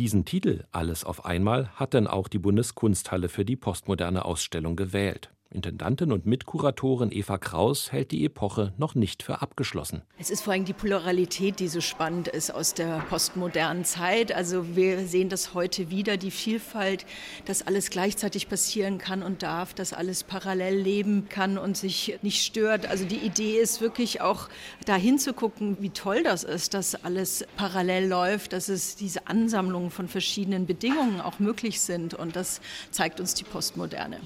Diesen 0.00 0.24
Titel 0.24 0.64
Alles 0.72 1.04
auf 1.04 1.26
einmal 1.26 1.68
hat 1.74 1.92
denn 1.92 2.06
auch 2.06 2.28
die 2.28 2.38
Bundeskunsthalle 2.38 3.28
für 3.28 3.44
die 3.44 3.56
postmoderne 3.56 4.24
Ausstellung 4.24 4.74
gewählt. 4.74 5.30
Intendantin 5.52 6.12
und 6.12 6.26
Mitkuratorin 6.26 7.10
Eva 7.10 7.36
Kraus 7.36 7.90
hält 7.90 8.12
die 8.12 8.24
Epoche 8.24 8.72
noch 8.78 8.94
nicht 8.94 9.24
für 9.24 9.42
abgeschlossen. 9.42 10.02
Es 10.16 10.30
ist 10.30 10.42
vor 10.42 10.52
allem 10.52 10.64
die 10.64 10.72
Pluralität, 10.72 11.58
die 11.58 11.66
so 11.66 11.80
spannend 11.80 12.28
ist 12.28 12.54
aus 12.54 12.72
der 12.72 13.00
postmodernen 13.08 13.84
Zeit. 13.84 14.30
Also 14.32 14.76
wir 14.76 15.06
sehen 15.06 15.28
das 15.28 15.52
heute 15.52 15.90
wieder, 15.90 16.16
die 16.16 16.30
Vielfalt, 16.30 17.04
dass 17.46 17.66
alles 17.66 17.90
gleichzeitig 17.90 18.48
passieren 18.48 18.98
kann 18.98 19.24
und 19.24 19.42
darf, 19.42 19.74
dass 19.74 19.92
alles 19.92 20.22
parallel 20.22 20.78
leben 20.78 21.28
kann 21.28 21.58
und 21.58 21.76
sich 21.76 22.16
nicht 22.22 22.44
stört. 22.44 22.86
Also 22.86 23.04
die 23.04 23.18
Idee 23.18 23.58
ist 23.58 23.80
wirklich 23.80 24.20
auch 24.20 24.48
dahin 24.86 25.18
zu 25.18 25.32
gucken, 25.32 25.76
wie 25.80 25.90
toll 25.90 26.22
das 26.22 26.44
ist, 26.44 26.74
dass 26.74 26.94
alles 27.04 27.44
parallel 27.56 28.08
läuft, 28.08 28.52
dass 28.52 28.68
es 28.68 28.94
diese 28.94 29.26
Ansammlung 29.26 29.90
von 29.90 30.06
verschiedenen 30.06 30.66
Bedingungen 30.66 31.20
auch 31.20 31.40
möglich 31.40 31.80
sind. 31.80 32.14
Und 32.14 32.36
das 32.36 32.60
zeigt 32.92 33.18
uns 33.18 33.34
die 33.34 33.44
Postmoderne. 33.44 34.20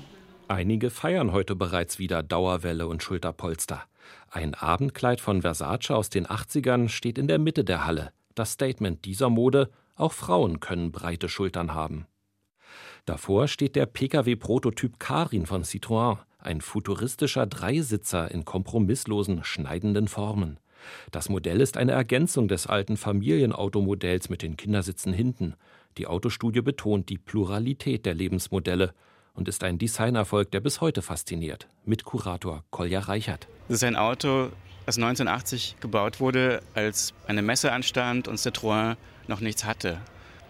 Einige 0.49 0.91
feiern 0.91 1.33
heute 1.33 1.57
bereits 1.57 1.99
wieder 1.99 2.23
Dauerwelle 2.23 2.87
und 2.87 3.03
Schulterpolster. 3.03 3.83
Ein 4.31 4.55
Abendkleid 4.55 5.23
von 5.23 5.41
Versace 5.41 5.93
aus 5.93 6.11
den 6.11 6.27
80ern 6.27 6.91
steht 6.91 7.17
in 7.17 7.29
der 7.29 7.39
Mitte 7.39 7.65
der 7.65 7.87
Halle. 7.87 8.13
Das 8.35 8.53
Statement 8.53 9.07
dieser 9.07 9.31
Mode, 9.31 9.71
auch 9.95 10.13
Frauen 10.13 10.61
können 10.61 10.93
breite 10.93 11.31
Schultern 11.31 11.73
haben. 11.73 12.07
Davor 13.07 13.49
steht 13.49 13.75
der 13.75 13.87
Pkw-Prototyp 13.87 14.99
Karin 14.99 15.47
von 15.47 15.63
Citroën, 15.63 16.19
ein 16.39 16.61
futuristischer 16.61 17.47
Dreisitzer 17.47 18.31
in 18.31 18.45
kompromisslosen, 18.45 19.45
schneidenden 19.45 20.09
Formen. 20.09 20.59
Das 21.11 21.31
Modell 21.31 21.63
ist 21.63 21.79
eine 21.79 21.93
Ergänzung 21.93 22.49
des 22.49 22.67
alten 22.67 22.99
Familienautomodells 22.99 24.29
mit 24.29 24.43
den 24.43 24.59
Kindersitzen 24.59 25.15
hinten. 25.15 25.55
Die 25.97 26.07
Autostudie 26.07 26.61
betont 26.61 27.09
die 27.09 27.17
Pluralität 27.17 28.05
der 28.05 28.13
Lebensmodelle 28.13 28.93
und 29.35 29.49
ist 29.49 29.63
ein 29.65 29.79
Designerfolg, 29.79 30.51
der 30.51 30.61
bis 30.61 30.81
heute 30.81 31.03
fasziniert. 31.03 31.69
Mit 31.85 32.05
Kurator 32.05 32.65
Kolja 32.71 33.01
Reichert. 33.01 33.49
Das 33.69 33.77
ist 33.77 33.85
ein 33.85 33.97
Auto, 33.97 34.51
das 34.87 34.97
1980 34.97 35.77
gebaut 35.81 36.21
wurde, 36.21 36.63
als 36.75 37.13
eine 37.27 37.43
Messe 37.43 37.73
anstand 37.73 38.29
und 38.29 38.39
Citroën 38.39 38.97
noch 39.29 39.41
nichts 39.41 39.65
hatte. 39.65 40.01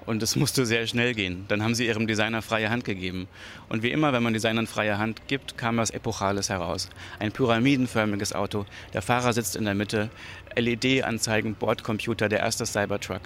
Und 0.07 0.23
es 0.23 0.37
musste 0.37 0.67
sehr 0.67 0.87
schnell 0.87 1.15
gehen. 1.15 1.45
Dann 1.49 1.63
haben 1.63 1.75
sie 1.75 1.87
ihrem 1.87 2.07
Designer 2.07 2.43
freie 2.43 2.71
Hand 2.71 2.85
gegeben. 2.85 3.29
Und 3.69 3.83
wie 3.83 3.91
immer, 3.91 4.13
wenn 4.13 4.23
man 4.23 4.35
Designern 4.35 4.67
freie 4.67 4.99
Hand 4.99 5.29
gibt, 5.29 5.57
kam 5.57 5.77
was 5.77 5.91
Epochales 5.91 6.51
heraus. 6.51 6.91
Ein 7.19 7.33
pyramidenförmiges 7.33 8.35
Auto. 8.35 8.67
Der 8.93 9.03
Fahrer 9.03 9.33
sitzt 9.33 9.57
in 9.57 9.65
der 9.65 9.75
Mitte. 9.75 10.11
LED-Anzeigen, 10.57 11.55
Bordcomputer, 11.55 12.29
der 12.29 12.41
erste 12.41 12.67
Cybertruck. 12.67 13.23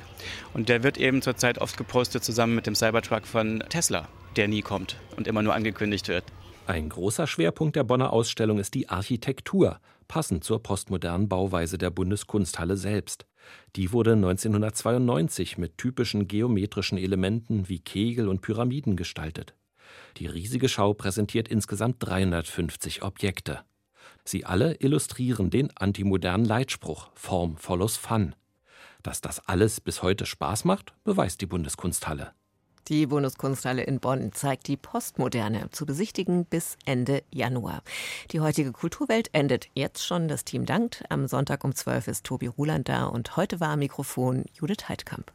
Und 0.54 0.68
der 0.68 0.82
wird 0.82 0.98
eben 0.98 1.20
zurzeit 1.22 1.58
oft 1.58 1.76
gepostet 1.76 2.24
zusammen 2.24 2.54
mit 2.54 2.66
dem 2.66 2.74
Cybertruck 2.74 3.26
von 3.26 3.62
Tesla 3.68 4.08
der 4.38 4.48
nie 4.48 4.62
kommt 4.62 4.96
und 5.16 5.26
immer 5.26 5.42
nur 5.42 5.54
angekündigt 5.54 6.08
wird. 6.08 6.24
Ein 6.68 6.90
großer 6.90 7.26
Schwerpunkt 7.26 7.76
der 7.76 7.84
Bonner 7.84 8.12
Ausstellung 8.12 8.58
ist 8.58 8.74
die 8.74 8.90
Architektur, 8.90 9.80
passend 10.06 10.44
zur 10.44 10.62
postmodernen 10.62 11.26
Bauweise 11.26 11.78
der 11.78 11.88
Bundeskunsthalle 11.88 12.76
selbst. 12.76 13.24
Die 13.74 13.90
wurde 13.90 14.12
1992 14.12 15.56
mit 15.56 15.78
typischen 15.78 16.28
geometrischen 16.28 16.98
Elementen 16.98 17.70
wie 17.70 17.78
Kegel 17.78 18.28
und 18.28 18.42
Pyramiden 18.42 18.96
gestaltet. 18.96 19.54
Die 20.18 20.26
riesige 20.26 20.68
Schau 20.68 20.92
präsentiert 20.92 21.48
insgesamt 21.48 21.96
350 22.00 23.02
Objekte. 23.02 23.60
Sie 24.26 24.44
alle 24.44 24.74
illustrieren 24.74 25.48
den 25.48 25.74
antimodernen 25.74 26.44
Leitspruch 26.44 27.08
Form 27.14 27.56
follows 27.56 27.96
Fun. 27.96 28.34
Dass 29.02 29.22
das 29.22 29.40
alles 29.48 29.80
bis 29.80 30.02
heute 30.02 30.26
Spaß 30.26 30.66
macht, 30.66 30.92
beweist 31.02 31.40
die 31.40 31.46
Bundeskunsthalle. 31.46 32.32
Die 32.88 33.06
Bundeskunsthalle 33.06 33.82
in 33.82 34.00
Bonn 34.00 34.32
zeigt 34.32 34.66
die 34.66 34.78
Postmoderne 34.78 35.70
zu 35.72 35.84
besichtigen 35.84 36.46
bis 36.46 36.78
Ende 36.86 37.22
Januar. 37.30 37.82
Die 38.30 38.40
heutige 38.40 38.72
Kulturwelt 38.72 39.28
endet 39.34 39.68
jetzt 39.74 40.06
schon. 40.06 40.26
Das 40.26 40.44
Team 40.44 40.64
dankt. 40.64 41.04
Am 41.10 41.26
Sonntag 41.26 41.64
um 41.64 41.74
12 41.74 42.08
ist 42.08 42.24
Tobi 42.24 42.46
Ruland 42.46 42.88
da 42.88 43.04
und 43.04 43.36
heute 43.36 43.60
war 43.60 43.70
am 43.70 43.80
Mikrofon 43.80 44.46
Judith 44.54 44.88
Heidkamp. 44.88 45.32